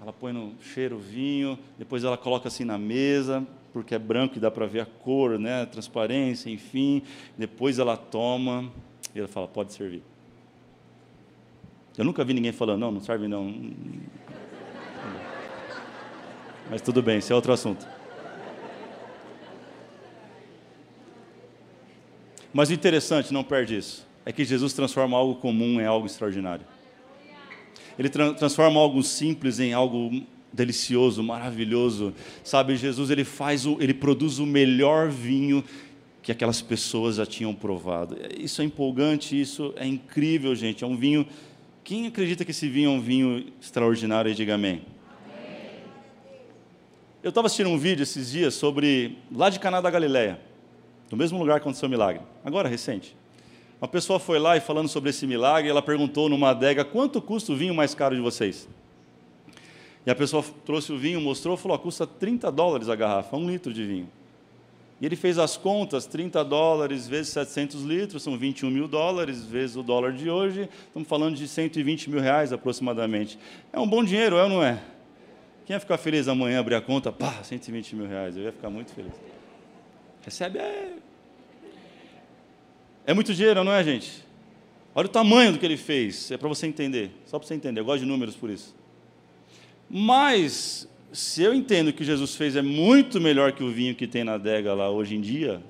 ela 0.00 0.12
põe 0.12 0.32
no 0.32 0.52
cheiro 0.60 0.96
o 0.96 0.98
vinho, 0.98 1.58
depois 1.78 2.04
ela 2.04 2.16
coloca 2.16 2.48
assim 2.48 2.64
na 2.64 2.78
mesa, 2.78 3.46
porque 3.72 3.94
é 3.94 3.98
branco 3.98 4.36
e 4.36 4.40
dá 4.40 4.50
para 4.50 4.66
ver 4.66 4.80
a 4.80 4.86
cor, 4.86 5.38
né? 5.38 5.62
A 5.62 5.66
transparência, 5.66 6.50
enfim. 6.50 7.02
Depois 7.36 7.78
ela 7.78 7.96
toma 7.96 8.70
e 9.14 9.18
ela 9.18 9.28
fala: 9.28 9.48
pode 9.48 9.72
servir. 9.72 10.02
Eu 11.96 12.04
nunca 12.04 12.24
vi 12.24 12.34
ninguém 12.34 12.52
falando: 12.52 12.80
não, 12.80 12.92
não 12.92 13.00
serve 13.00 13.28
não. 13.28 13.72
Mas 16.70 16.80
tudo 16.80 17.02
bem, 17.02 17.18
esse 17.18 17.32
é 17.32 17.34
outro 17.34 17.52
assunto. 17.52 17.86
Mas 22.52 22.70
o 22.70 22.72
interessante, 22.72 23.32
não 23.32 23.42
perde 23.42 23.76
isso, 23.76 24.06
é 24.24 24.32
que 24.32 24.44
Jesus 24.44 24.72
transforma 24.72 25.16
algo 25.16 25.34
comum 25.36 25.80
em 25.80 25.84
algo 25.84 26.06
extraordinário. 26.06 26.64
Ele 27.98 28.08
tra 28.08 28.32
transforma 28.32 28.80
algo 28.80 29.02
simples 29.02 29.58
em 29.58 29.72
algo 29.72 30.22
delicioso, 30.52 31.22
maravilhoso. 31.22 32.14
Sabe, 32.42 32.76
Jesus 32.76 33.10
ele 33.10 33.24
faz 33.24 33.66
o, 33.66 33.76
ele 33.80 33.92
produz 33.92 34.38
o 34.38 34.46
melhor 34.46 35.08
vinho 35.08 35.64
que 36.22 36.32
aquelas 36.32 36.62
pessoas 36.62 37.16
já 37.16 37.26
tinham 37.26 37.54
provado. 37.54 38.16
Isso 38.38 38.62
é 38.62 38.64
empolgante, 38.64 39.38
isso 39.38 39.74
é 39.76 39.86
incrível, 39.86 40.54
gente. 40.54 40.82
É 40.82 40.86
um 40.86 40.96
vinho. 40.96 41.26
Quem 41.84 42.06
acredita 42.06 42.44
que 42.44 42.50
esse 42.50 42.68
vinho 42.68 42.88
é 42.88 42.92
um 42.92 43.00
vinho 43.00 43.52
extraordinário? 43.60 44.30
E 44.30 44.34
diga 44.34 44.54
amém. 44.54 44.82
Eu 47.22 47.28
estava 47.28 47.46
assistindo 47.46 47.68
um 47.68 47.78
vídeo 47.78 48.02
esses 48.02 48.32
dias 48.32 48.54
sobre 48.54 49.18
lá 49.30 49.50
de 49.50 49.60
Caná 49.60 49.80
da 49.80 49.90
Galileia 49.90 50.40
no 51.10 51.18
mesmo 51.18 51.38
lugar 51.38 51.60
que 51.60 51.62
aconteceu 51.62 51.86
o 51.86 51.90
milagre, 51.90 52.22
agora 52.44 52.68
recente. 52.68 53.16
Uma 53.80 53.86
pessoa 53.86 54.18
foi 54.18 54.38
lá 54.38 54.56
e 54.56 54.60
falando 54.60 54.88
sobre 54.88 55.10
esse 55.10 55.26
milagre, 55.26 55.70
ela 55.70 55.82
perguntou 55.82 56.28
numa 56.28 56.50
adega 56.50 56.84
quanto 56.84 57.20
custa 57.20 57.52
o 57.52 57.56
vinho 57.56 57.74
mais 57.74 57.94
caro 57.94 58.16
de 58.16 58.20
vocês. 58.20 58.68
E 60.06 60.10
a 60.10 60.14
pessoa 60.14 60.44
trouxe 60.64 60.92
o 60.92 60.98
vinho, 60.98 61.20
mostrou, 61.20 61.56
falou: 61.56 61.78
custa 61.78 62.06
30 62.06 62.50
dólares 62.50 62.88
a 62.88 62.96
garrafa, 62.96 63.36
um 63.36 63.48
litro 63.48 63.72
de 63.72 63.84
vinho. 63.84 64.08
E 65.00 65.06
ele 65.06 65.16
fez 65.16 65.38
as 65.38 65.56
contas: 65.56 66.06
30 66.06 66.44
dólares 66.44 67.06
vezes 67.08 67.32
700 67.32 67.82
litros, 67.82 68.22
são 68.22 68.36
21 68.38 68.70
mil 68.70 68.88
dólares, 68.88 69.44
vezes 69.44 69.76
o 69.76 69.82
dólar 69.82 70.12
de 70.12 70.30
hoje, 70.30 70.68
estamos 70.86 71.08
falando 71.08 71.36
de 71.36 71.48
120 71.48 72.10
mil 72.10 72.20
reais 72.20 72.52
aproximadamente. 72.52 73.38
É 73.72 73.78
um 73.78 73.88
bom 73.88 74.04
dinheiro, 74.04 74.36
é 74.36 74.44
ou 74.44 74.48
não 74.48 74.62
é? 74.62 74.80
Quem 75.66 75.74
ia 75.74 75.80
ficar 75.80 75.96
feliz 75.96 76.28
amanhã 76.28 76.60
abrir 76.60 76.74
a 76.74 76.80
conta? 76.80 77.10
Pá, 77.10 77.42
120 77.42 77.96
mil 77.96 78.06
reais, 78.06 78.36
eu 78.36 78.42
ia 78.42 78.52
ficar 78.52 78.70
muito 78.70 78.92
feliz. 78.92 79.12
Recebe 80.22 80.58
é. 80.58 80.92
É 83.06 83.14
muito 83.14 83.34
dinheiro, 83.34 83.64
não 83.64 83.72
é, 83.72 83.82
gente? 83.82 84.24
Olha 84.94 85.06
o 85.06 85.10
tamanho 85.10 85.52
do 85.52 85.58
que 85.58 85.66
ele 85.66 85.76
fez, 85.76 86.30
é 86.30 86.36
para 86.36 86.48
você 86.48 86.66
entender, 86.66 87.10
só 87.26 87.38
para 87.38 87.48
você 87.48 87.54
entender, 87.54 87.80
eu 87.80 87.84
gosto 87.84 88.00
de 88.00 88.06
números 88.06 88.36
por 88.36 88.48
isso. 88.48 88.74
Mas, 89.90 90.88
se 91.14 91.44
eu 91.44 91.54
entendo 91.54 91.92
que 91.92 92.02
Jesus 92.02 92.34
fez 92.34 92.56
é 92.56 92.62
muito 92.62 93.20
melhor 93.20 93.52
que 93.52 93.62
o 93.62 93.70
vinho 93.70 93.94
que 93.94 94.04
tem 94.04 94.24
na 94.24 94.34
adega 94.34 94.74
lá 94.74 94.90
hoje 94.90 95.14
em 95.14 95.20
dia, 95.20 95.62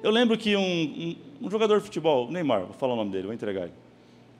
eu 0.00 0.12
lembro 0.12 0.38
que 0.38 0.54
um, 0.54 0.60
um, 0.62 1.16
um 1.42 1.50
jogador 1.50 1.80
de 1.80 1.84
futebol, 1.84 2.30
Neymar, 2.30 2.60
vou 2.66 2.72
falar 2.74 2.94
o 2.94 2.96
nome 2.96 3.10
dele, 3.10 3.24
vou 3.24 3.34
entregar 3.34 3.62
ele. 3.62 3.72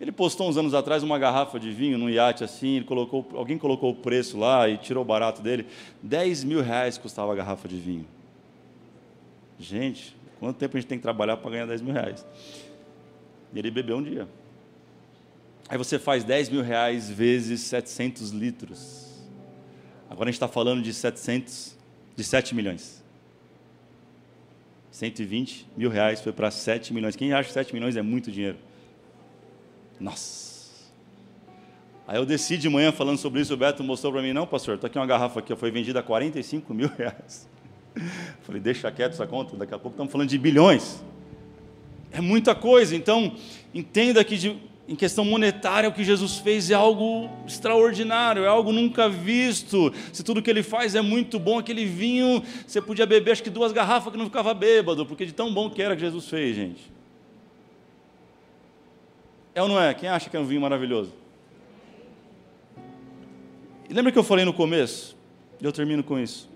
Ele 0.01 0.13
postou 0.13 0.49
uns 0.49 0.57
anos 0.57 0.73
atrás 0.73 1.03
uma 1.03 1.19
garrafa 1.19 1.59
de 1.59 1.73
vinho 1.73 1.99
num 1.99 2.09
iate 2.09 2.45
assim, 2.45 2.81
colocou, 2.85 3.27
alguém 3.35 3.59
colocou 3.59 3.91
o 3.91 3.95
preço 3.95 4.39
lá 4.39 4.69
e 4.69 4.77
tirou 4.77 5.03
o 5.03 5.05
barato 5.05 5.43
dele. 5.43 5.67
10 6.01 6.45
mil 6.45 6.63
reais 6.63 6.97
custava 6.97 7.33
a 7.33 7.35
garrafa 7.35 7.67
de 7.67 7.77
vinho. 7.77 8.07
Gente, 9.59 10.15
quanto 10.39 10.59
tempo 10.59 10.77
a 10.77 10.81
gente 10.81 10.89
tem 10.89 10.99
que 10.99 11.03
trabalhar 11.03 11.39
para 11.39 11.51
ganhar 11.51 11.67
10 11.67 11.83
mil 11.83 11.93
reais? 11.93 12.25
E 13.53 13.59
ele 13.59 13.71
bebeu 13.71 13.97
um 13.97 14.03
dia. 14.03 14.29
Aí 15.69 15.77
você 15.77 15.99
faz 15.99 16.23
10 16.23 16.51
mil 16.51 16.63
reais 16.63 17.11
vezes 17.11 17.63
700 17.63 18.31
litros. 18.31 19.04
Agora 20.09 20.29
a 20.29 20.31
gente 20.31 20.37
está 20.37 20.49
falando 20.49 20.83
de 20.83 20.93
700, 20.93 21.77
de 22.15 22.25
7 22.25 22.55
milhões. 22.55 23.03
120 24.91 25.67
mil 25.77 25.91
reais 25.91 26.21
foi 26.21 26.33
para 26.33 26.51
7 26.51 26.95
milhões. 26.95 27.17
Quem 27.17 27.33
acha 27.33 27.49
que 27.49 27.55
7 27.55 27.75
milhões 27.75 27.97
é 27.97 28.03
muito 28.03 28.31
dinheiro? 28.31 28.59
Nossa! 29.99 30.55
Aí 32.07 32.17
eu 32.17 32.27
desci 32.27 32.59
de 32.59 32.69
manhã 32.69 32.93
falando 32.93 33.17
sobre 33.17 33.41
isso, 33.41 33.55
o 33.55 33.57
Beto 33.57 33.83
mostrou 33.83 34.13
para 34.13 34.21
mim, 34.21 34.33
não, 34.33 34.47
pastor, 34.47 34.75
está 34.75 34.89
aqui 34.89 34.99
uma 34.99 35.07
garrafa 35.07 35.41
aqui, 35.41 35.57
foi 35.57 35.71
vendida 35.71 36.01
a 36.01 36.03
45 36.03 36.75
mil 36.75 36.89
reais. 36.99 37.49
Falei, 38.43 38.61
deixa 38.61 38.91
quieto 38.93 39.13
essa 39.13 39.27
conta, 39.27 39.57
daqui 39.57 39.73
a 39.73 39.79
pouco 39.79 39.95
estamos 39.95 40.13
falando 40.13 40.29
de 40.29 40.37
bilhões. 40.37 41.03
É 42.13 42.21
muita 42.21 42.55
coisa, 42.55 42.95
então 42.95 43.35
entenda 43.73 44.23
que 44.23 44.37
de, 44.37 44.61
em 44.87 44.95
questão 44.95 45.25
monetária 45.25 45.89
o 45.89 45.93
que 45.93 46.05
Jesus 46.05 46.39
fez 46.39 46.71
é 46.71 46.75
algo 46.75 47.31
extraordinário, 47.47 48.45
é 48.45 48.49
algo 48.49 48.73
nunca 48.73 49.09
visto. 49.09 49.93
Se 50.13 50.23
tudo 50.23 50.43
que 50.43 50.51
ele 50.51 50.63
faz 50.63 50.95
é 50.95 51.01
muito 51.01 51.39
bom, 51.39 51.59
aquele 51.59 51.87
vinho, 51.87 52.43
você 52.67 52.81
podia 52.81 53.07
beber 53.07 53.33
acho 53.33 53.43
que 53.43 53.51
duas 53.51 53.73
garrafas 53.73 54.13
que 54.13 54.19
não 54.19 54.27
ficava 54.27 54.53
bêbado, 54.53 55.07
porque 55.07 55.25
de 55.25 55.33
tão 55.33 55.53
bom 55.53 55.71
que 55.71 55.83
era 55.83 55.95
que 55.95 56.01
Jesus 56.01 56.29
fez, 56.29 56.55
gente. 56.55 56.93
É 59.55 59.63
ou 59.63 59.69
não 59.69 59.81
é? 59.81 59.95
Quem 59.95 60.09
acha 60.09 60.29
que 60.29 60.37
é 60.37 60.41
um 60.41 60.45
vinho 60.45 60.61
maravilhoso? 60.61 61.13
E 63.89 63.95
lembra 63.95 64.11
que 64.11 64.19
eu 64.19 64.25
falei 64.25 64.45
no 64.45 64.53
começo? 64.53 65.17
Eu 65.63 65.73
termino 65.73 66.03
com 66.03 66.19
isso 66.19 66.53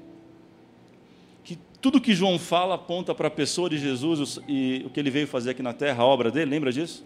tudo 1.81 2.01
que 2.01 2.15
João 2.15 2.39
fala 2.39 2.75
aponta 2.75 3.15
para 3.15 3.29
a 3.29 3.31
pessoa 3.31 3.71
de 3.71 3.79
Jesus 3.79 4.41
e 4.49 4.83
o 4.85 4.91
que 4.91 4.99
ele 4.99 5.11
veio 5.11 5.27
fazer 5.27 5.51
aqui 5.51 5.63
na 5.63 5.73
terra, 5.73 6.03
a 6.03 6.07
obra 6.07 6.31
dele, 6.31 6.51
lembra 6.51 6.73
disso? 6.73 7.05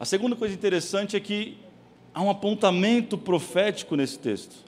A 0.00 0.06
segunda 0.06 0.34
coisa 0.34 0.54
interessante 0.54 1.14
é 1.14 1.20
que 1.20 1.58
há 2.14 2.22
um 2.22 2.30
apontamento 2.30 3.18
profético 3.18 3.94
nesse 3.96 4.18
texto. 4.18 4.64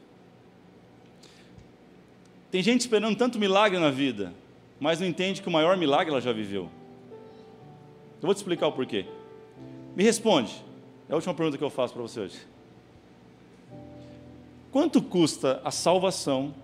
Tem 2.50 2.62
gente 2.62 2.82
esperando 2.82 3.16
tanto 3.16 3.38
milagre 3.38 3.78
na 3.78 3.88
vida, 3.88 4.34
mas 4.78 5.00
não 5.00 5.06
entende 5.06 5.40
que 5.40 5.48
o 5.48 5.50
maior 5.50 5.74
milagre 5.78 6.12
ela 6.12 6.20
já 6.20 6.34
viveu. 6.34 6.68
Eu 8.20 8.26
vou 8.26 8.34
te 8.34 8.36
explicar 8.36 8.66
o 8.66 8.72
porquê. 8.72 9.06
Me 9.96 10.04
responde. 10.04 10.52
É 11.08 11.14
a 11.14 11.16
última 11.16 11.32
pergunta 11.32 11.56
que 11.56 11.64
eu 11.64 11.70
faço 11.70 11.94
para 11.94 12.02
você 12.02 12.20
hoje. 12.20 12.38
Quanto 14.70 15.00
custa 15.00 15.62
a 15.64 15.70
salvação 15.70 16.54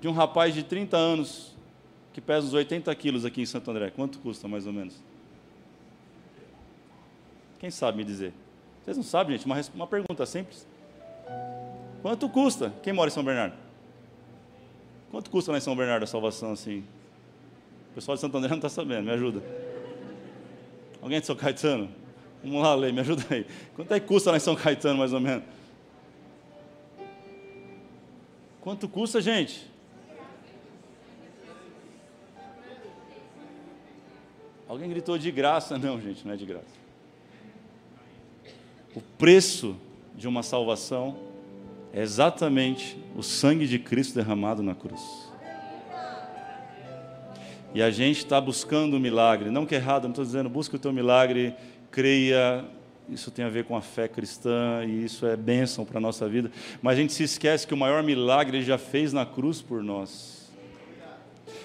de 0.00 0.08
um 0.08 0.12
rapaz 0.12 0.54
de 0.54 0.62
30 0.62 0.96
anos 0.96 1.54
que 2.14 2.22
pesa 2.22 2.46
uns 2.46 2.54
80 2.54 2.94
quilos 2.94 3.26
aqui 3.26 3.42
em 3.42 3.46
Santo 3.46 3.70
André. 3.70 3.90
Quanto 3.90 4.18
custa, 4.18 4.48
mais 4.48 4.66
ou 4.66 4.72
menos? 4.72 5.09
Quem 7.60 7.70
sabe 7.70 7.98
me 7.98 8.04
dizer? 8.04 8.32
Vocês 8.82 8.96
não 8.96 9.04
sabem, 9.04 9.36
gente? 9.36 9.44
Uma, 9.44 9.60
uma 9.74 9.86
pergunta 9.86 10.24
simples. 10.24 10.66
Quanto 12.00 12.26
custa? 12.30 12.72
Quem 12.82 12.90
mora 12.94 13.08
em 13.08 13.12
São 13.12 13.22
Bernardo? 13.22 13.54
Quanto 15.10 15.30
custa 15.30 15.52
lá 15.52 15.58
em 15.58 15.60
São 15.60 15.76
Bernardo 15.76 16.02
a 16.02 16.06
salvação 16.06 16.52
assim? 16.52 16.82
O 17.90 17.94
pessoal 17.94 18.14
de 18.14 18.22
Santo 18.22 18.38
André 18.38 18.48
não 18.48 18.56
está 18.56 18.70
sabendo, 18.70 19.04
me 19.04 19.10
ajuda. 19.10 19.42
Alguém 21.02 21.20
de 21.20 21.26
São 21.26 21.36
Caetano? 21.36 21.90
Vamos 22.42 22.62
lá, 22.62 22.74
Lei, 22.74 22.92
me 22.92 23.00
ajuda 23.00 23.22
aí. 23.28 23.46
Quanto 23.76 23.92
é 23.92 24.00
que 24.00 24.06
custa 24.06 24.30
lá 24.30 24.38
em 24.38 24.40
São 24.40 24.56
Caetano, 24.56 24.98
mais 24.98 25.12
ou 25.12 25.20
menos? 25.20 25.44
Quanto 28.62 28.88
custa, 28.88 29.20
gente? 29.20 29.70
Alguém 34.66 34.88
gritou 34.88 35.18
de 35.18 35.30
graça? 35.30 35.76
Não, 35.76 36.00
gente, 36.00 36.26
não 36.26 36.32
é 36.32 36.36
de 36.38 36.46
graça. 36.46 36.79
O 38.94 39.00
preço 39.00 39.76
de 40.16 40.26
uma 40.26 40.42
salvação 40.42 41.16
é 41.92 42.02
exatamente 42.02 42.98
o 43.16 43.22
sangue 43.22 43.66
de 43.66 43.78
Cristo 43.78 44.14
derramado 44.14 44.62
na 44.62 44.74
cruz. 44.74 45.00
E 47.72 47.80
a 47.80 47.90
gente 47.90 48.18
está 48.18 48.40
buscando 48.40 48.96
o 48.96 49.00
milagre. 49.00 49.50
Não 49.50 49.64
que 49.64 49.74
é 49.74 49.78
errado, 49.78 50.04
não 50.04 50.10
estou 50.10 50.24
dizendo, 50.24 50.48
busque 50.48 50.74
o 50.74 50.78
teu 50.78 50.92
milagre, 50.92 51.54
creia. 51.90 52.64
Isso 53.08 53.30
tem 53.30 53.44
a 53.44 53.48
ver 53.48 53.64
com 53.64 53.76
a 53.76 53.80
fé 53.80 54.08
cristã 54.08 54.84
e 54.84 55.04
isso 55.04 55.26
é 55.26 55.36
bênção 55.36 55.84
para 55.84 55.98
a 55.98 56.00
nossa 56.00 56.28
vida. 56.28 56.50
Mas 56.82 56.98
a 56.98 57.00
gente 57.00 57.12
se 57.12 57.22
esquece 57.22 57.66
que 57.66 57.74
o 57.74 57.76
maior 57.76 58.02
milagre 58.02 58.58
ele 58.58 58.64
já 58.64 58.78
fez 58.78 59.12
na 59.12 59.26
cruz 59.26 59.60
por 59.62 59.82
nós 59.82 60.39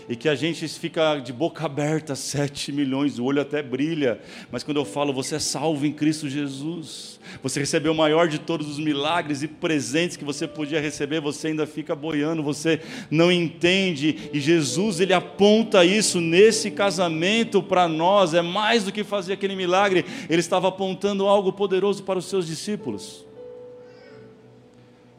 e 0.08 0.16
que 0.16 0.30
a 0.30 0.36
gente 0.36 0.68
fica 0.68 1.18
de 1.18 1.34
boca 1.34 1.66
aberta, 1.66 2.16
sete 2.16 2.72
milhões, 2.72 3.18
o 3.18 3.24
olho 3.24 3.42
até 3.42 3.62
brilha, 3.62 4.20
mas 4.52 4.64
quando 4.64 4.78
eu 4.78 4.86
falo, 4.86 5.14
você 5.14 5.36
é 5.36 5.40
salvo 5.40 5.86
em 5.86 5.92
Cristo 5.92 6.30
Jesus, 6.30 7.20
você 7.42 7.60
recebeu 7.60 7.92
o 7.92 7.96
maior 7.96 8.28
de 8.28 8.40
todos 8.40 8.68
os 8.70 8.80
milagres 8.80 9.42
e 9.42 9.48
presentes 9.48 10.16
que 10.16 10.24
você 10.24 10.48
podia 10.48 10.80
receber, 10.80 11.20
você 11.20 11.48
ainda 11.48 11.66
fica 11.66 11.96
boiando, 11.96 12.44
você 12.44 12.82
não 13.10 13.32
entende, 13.32 14.30
e 14.32 14.40
Jesus 14.40 15.00
ele 15.00 15.14
aponta 15.14 15.84
isso 15.84 16.22
nesse 16.22 16.70
casamento 16.70 17.62
para 17.62 17.88
nós, 17.88 18.34
é 18.34 18.42
mais 18.42 18.84
do 18.84 18.92
que 18.92 19.04
fazer 19.04 19.34
aquele 19.34 19.56
milagre, 19.56 20.06
ele 20.30 20.40
estava 20.40 20.68
apontando 20.68 21.26
algo 21.26 21.52
poderoso 21.52 22.04
para 22.04 22.20
os 22.20 22.26
seus 22.26 22.46
discípulos. 22.46 23.26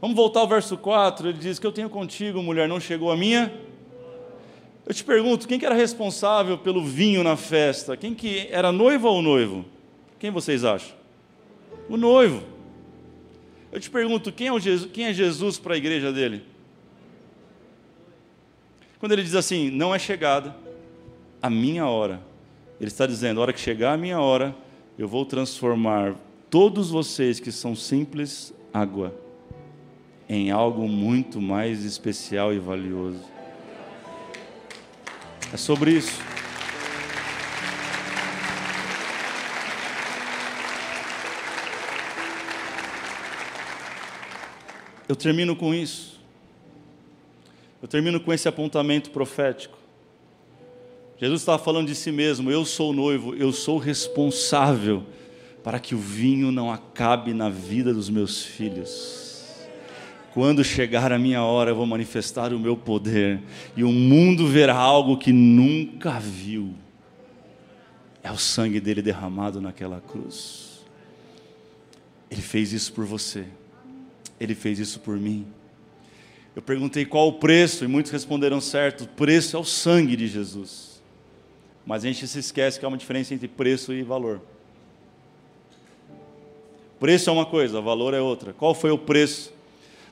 Vamos 0.00 0.14
voltar 0.14 0.40
ao 0.40 0.48
verso 0.48 0.76
4, 0.76 1.30
ele 1.30 1.38
diz 1.38 1.58
que 1.58 1.66
eu 1.66 1.72
tenho 1.72 1.88
contigo, 1.88 2.42
mulher, 2.42 2.68
não 2.68 2.78
chegou 2.78 3.10
a 3.10 3.16
minha. 3.16 3.65
Eu 4.86 4.94
te 4.94 5.02
pergunto, 5.02 5.48
quem 5.48 5.58
que 5.58 5.66
era 5.66 5.74
responsável 5.74 6.56
pelo 6.56 6.84
vinho 6.84 7.24
na 7.24 7.36
festa? 7.36 7.96
Quem 7.96 8.14
que 8.14 8.46
era 8.52 8.70
noiva 8.70 9.08
ou 9.08 9.20
noivo? 9.20 9.64
Quem 10.16 10.30
vocês 10.30 10.64
acham? 10.64 10.94
O 11.88 11.96
noivo. 11.96 12.44
Eu 13.72 13.80
te 13.80 13.90
pergunto, 13.90 14.30
quem 14.30 14.48
é, 14.48 14.60
Jesus, 14.60 14.90
quem 14.92 15.06
é 15.06 15.12
Jesus 15.12 15.58
para 15.58 15.74
a 15.74 15.76
igreja 15.76 16.12
dele? 16.12 16.44
Quando 19.00 19.10
ele 19.10 19.24
diz 19.24 19.34
assim, 19.34 19.70
não 19.70 19.92
é 19.92 19.98
chegada 19.98 20.56
a 21.42 21.50
minha 21.50 21.86
hora, 21.86 22.20
ele 22.80 22.88
está 22.88 23.06
dizendo, 23.06 23.40
a 23.40 23.42
hora 23.42 23.52
que 23.52 23.60
chegar 23.60 23.92
a 23.92 23.96
minha 23.96 24.20
hora, 24.20 24.54
eu 24.96 25.08
vou 25.08 25.26
transformar 25.26 26.14
todos 26.48 26.90
vocês 26.90 27.40
que 27.40 27.50
são 27.50 27.74
simples 27.74 28.54
água 28.72 29.12
em 30.28 30.50
algo 30.50 30.88
muito 30.88 31.40
mais 31.40 31.84
especial 31.84 32.54
e 32.54 32.58
valioso. 32.58 33.35
É 35.52 35.56
sobre 35.56 35.92
isso. 35.92 36.20
Eu 45.08 45.14
termino 45.14 45.54
com 45.54 45.72
isso. 45.72 46.20
Eu 47.80 47.86
termino 47.86 48.18
com 48.18 48.32
esse 48.32 48.48
apontamento 48.48 49.10
profético. 49.10 49.78
Jesus 51.18 51.42
estava 51.42 51.62
falando 51.62 51.86
de 51.86 51.94
si 51.94 52.10
mesmo: 52.10 52.50
Eu 52.50 52.64
sou 52.64 52.90
o 52.90 52.92
noivo, 52.92 53.34
eu 53.34 53.52
sou 53.52 53.78
responsável 53.78 55.04
para 55.62 55.78
que 55.78 55.94
o 55.94 55.98
vinho 55.98 56.50
não 56.50 56.72
acabe 56.72 57.32
na 57.32 57.48
vida 57.48 57.94
dos 57.94 58.10
meus 58.10 58.44
filhos. 58.44 59.25
Quando 60.36 60.62
chegar 60.62 61.12
a 61.12 61.18
minha 61.18 61.42
hora, 61.42 61.70
eu 61.70 61.74
vou 61.74 61.86
manifestar 61.86 62.52
o 62.52 62.58
meu 62.58 62.76
poder, 62.76 63.40
e 63.74 63.82
o 63.82 63.90
mundo 63.90 64.46
verá 64.46 64.74
algo 64.74 65.16
que 65.16 65.32
nunca 65.32 66.20
viu. 66.20 66.74
É 68.22 68.30
o 68.30 68.36
sangue 68.36 68.78
dele 68.78 69.00
derramado 69.00 69.62
naquela 69.62 69.98
cruz. 69.98 70.84
Ele 72.30 72.42
fez 72.42 72.74
isso 72.74 72.92
por 72.92 73.06
você, 73.06 73.46
ele 74.38 74.54
fez 74.54 74.78
isso 74.78 75.00
por 75.00 75.16
mim. 75.16 75.46
Eu 76.54 76.60
perguntei 76.60 77.06
qual 77.06 77.28
o 77.28 77.38
preço, 77.38 77.82
e 77.82 77.88
muitos 77.88 78.12
responderam 78.12 78.60
certo: 78.60 79.04
o 79.04 79.08
preço 79.08 79.56
é 79.56 79.58
o 79.58 79.64
sangue 79.64 80.16
de 80.16 80.26
Jesus. 80.26 81.02
Mas 81.86 82.04
a 82.04 82.08
gente 82.08 82.28
se 82.28 82.38
esquece 82.40 82.78
que 82.78 82.84
há 82.84 82.88
uma 82.88 82.98
diferença 82.98 83.32
entre 83.32 83.48
preço 83.48 83.90
e 83.90 84.02
valor. 84.02 84.42
Preço 87.00 87.30
é 87.30 87.32
uma 87.32 87.46
coisa, 87.46 87.80
valor 87.80 88.12
é 88.12 88.20
outra. 88.20 88.52
Qual 88.52 88.74
foi 88.74 88.90
o 88.90 88.98
preço 88.98 89.55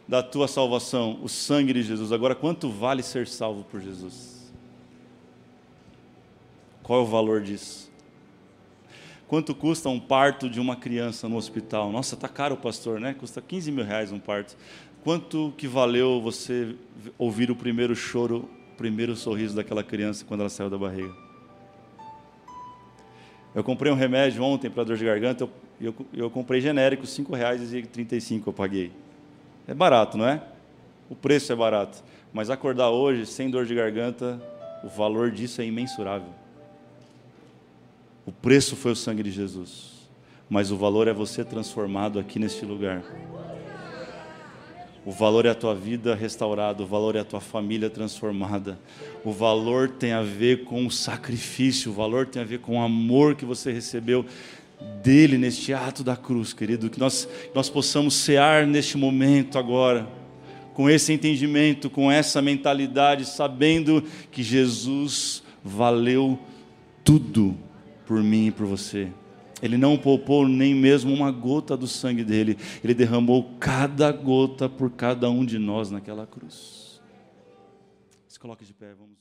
da 0.06 0.22
tua 0.22 0.46
salvação, 0.46 1.18
o 1.22 1.28
sangue 1.28 1.72
de 1.72 1.82
Jesus. 1.82 2.12
Agora, 2.12 2.34
quanto 2.34 2.68
vale 2.68 3.02
ser 3.02 3.26
salvo 3.26 3.64
por 3.64 3.80
Jesus? 3.80 4.52
Qual 6.82 7.00
é 7.00 7.02
o 7.02 7.06
valor 7.06 7.40
disso? 7.40 7.90
Quanto 9.26 9.54
custa 9.54 9.88
um 9.88 9.98
parto 9.98 10.50
de 10.50 10.60
uma 10.60 10.76
criança 10.76 11.28
no 11.28 11.36
hospital? 11.36 11.90
Nossa, 11.90 12.14
tá 12.14 12.28
caro, 12.28 12.56
pastor, 12.56 13.00
né? 13.00 13.14
Custa 13.14 13.40
15 13.40 13.72
mil 13.72 13.84
reais 13.84 14.12
um 14.12 14.18
parto. 14.18 14.54
Quanto 15.02 15.52
que 15.56 15.66
valeu 15.66 16.20
você 16.20 16.76
ouvir 17.16 17.50
o 17.50 17.56
primeiro 17.56 17.96
choro, 17.96 18.48
o 18.72 18.76
primeiro 18.76 19.16
sorriso 19.16 19.56
daquela 19.56 19.82
criança 19.82 20.24
quando 20.26 20.40
ela 20.40 20.50
saiu 20.50 20.68
da 20.68 20.76
barriga? 20.76 21.12
Eu 23.54 23.64
comprei 23.64 23.90
um 23.90 23.94
remédio 23.94 24.42
ontem 24.42 24.68
para 24.68 24.84
dor 24.84 24.96
de 24.96 25.04
garganta, 25.04 25.44
eu, 25.44 25.50
eu, 25.80 25.94
eu 26.12 26.30
comprei 26.30 26.60
genérico, 26.60 27.04
R$ 27.04 27.08
5,35 27.08 28.42
eu 28.46 28.52
paguei. 28.52 28.92
É 29.66 29.74
barato, 29.74 30.18
não 30.18 30.26
é? 30.26 30.42
O 31.08 31.14
preço 31.14 31.52
é 31.52 31.56
barato. 31.56 32.02
Mas 32.32 32.50
acordar 32.50 32.90
hoje 32.90 33.26
sem 33.26 33.48
dor 33.48 33.64
de 33.64 33.74
garganta, 33.74 34.40
o 34.82 34.88
valor 34.88 35.30
disso 35.30 35.60
é 35.60 35.64
imensurável. 35.64 36.28
O 38.26 38.32
preço 38.32 38.74
foi 38.74 38.92
o 38.92 38.96
sangue 38.96 39.22
de 39.22 39.30
Jesus, 39.30 40.08
mas 40.48 40.70
o 40.70 40.76
valor 40.76 41.08
é 41.08 41.12
você 41.12 41.44
transformado 41.44 42.18
aqui 42.18 42.38
neste 42.38 42.64
lugar. 42.64 43.02
O 45.04 45.12
valor 45.12 45.44
é 45.44 45.50
a 45.50 45.54
tua 45.54 45.74
vida 45.74 46.14
restaurada, 46.14 46.82
o 46.82 46.86
valor 46.86 47.14
é 47.14 47.20
a 47.20 47.24
tua 47.24 47.40
família 47.40 47.90
transformada. 47.90 48.78
O 49.22 49.30
valor 49.30 49.90
tem 49.90 50.12
a 50.12 50.22
ver 50.22 50.64
com 50.64 50.86
o 50.86 50.90
sacrifício, 50.90 51.90
o 51.90 51.94
valor 51.94 52.26
tem 52.26 52.40
a 52.40 52.44
ver 52.46 52.60
com 52.60 52.78
o 52.78 52.82
amor 52.82 53.34
que 53.34 53.44
você 53.44 53.70
recebeu 53.70 54.24
dele 55.02 55.36
neste 55.36 55.72
ato 55.72 56.02
da 56.02 56.16
cruz, 56.16 56.52
querido, 56.52 56.88
que 56.88 56.98
nós, 56.98 57.28
nós 57.54 57.68
possamos 57.68 58.14
cear 58.14 58.66
neste 58.66 58.96
momento 58.96 59.58
agora, 59.58 60.08
com 60.72 60.88
esse 60.88 61.12
entendimento, 61.12 61.90
com 61.90 62.10
essa 62.10 62.40
mentalidade, 62.40 63.24
sabendo 63.24 64.02
que 64.30 64.42
Jesus 64.42 65.42
valeu 65.62 66.38
tudo 67.04 67.56
por 68.06 68.22
mim 68.22 68.46
e 68.46 68.50
por 68.50 68.66
você. 68.66 69.08
Ele 69.62 69.76
não 69.78 69.96
poupou 69.96 70.48
nem 70.48 70.74
mesmo 70.74 71.12
uma 71.12 71.30
gota 71.30 71.76
do 71.76 71.86
sangue 71.86 72.24
dele, 72.24 72.58
ele 72.82 72.92
derramou 72.92 73.54
cada 73.60 74.10
gota 74.10 74.68
por 74.68 74.90
cada 74.90 75.30
um 75.30 75.44
de 75.44 75.58
nós 75.58 75.90
naquela 75.90 76.26
cruz. 76.26 77.00
Se 78.26 78.38
coloque 78.38 78.64
de 78.64 78.74
pé, 78.74 78.94
vamos 78.98 79.14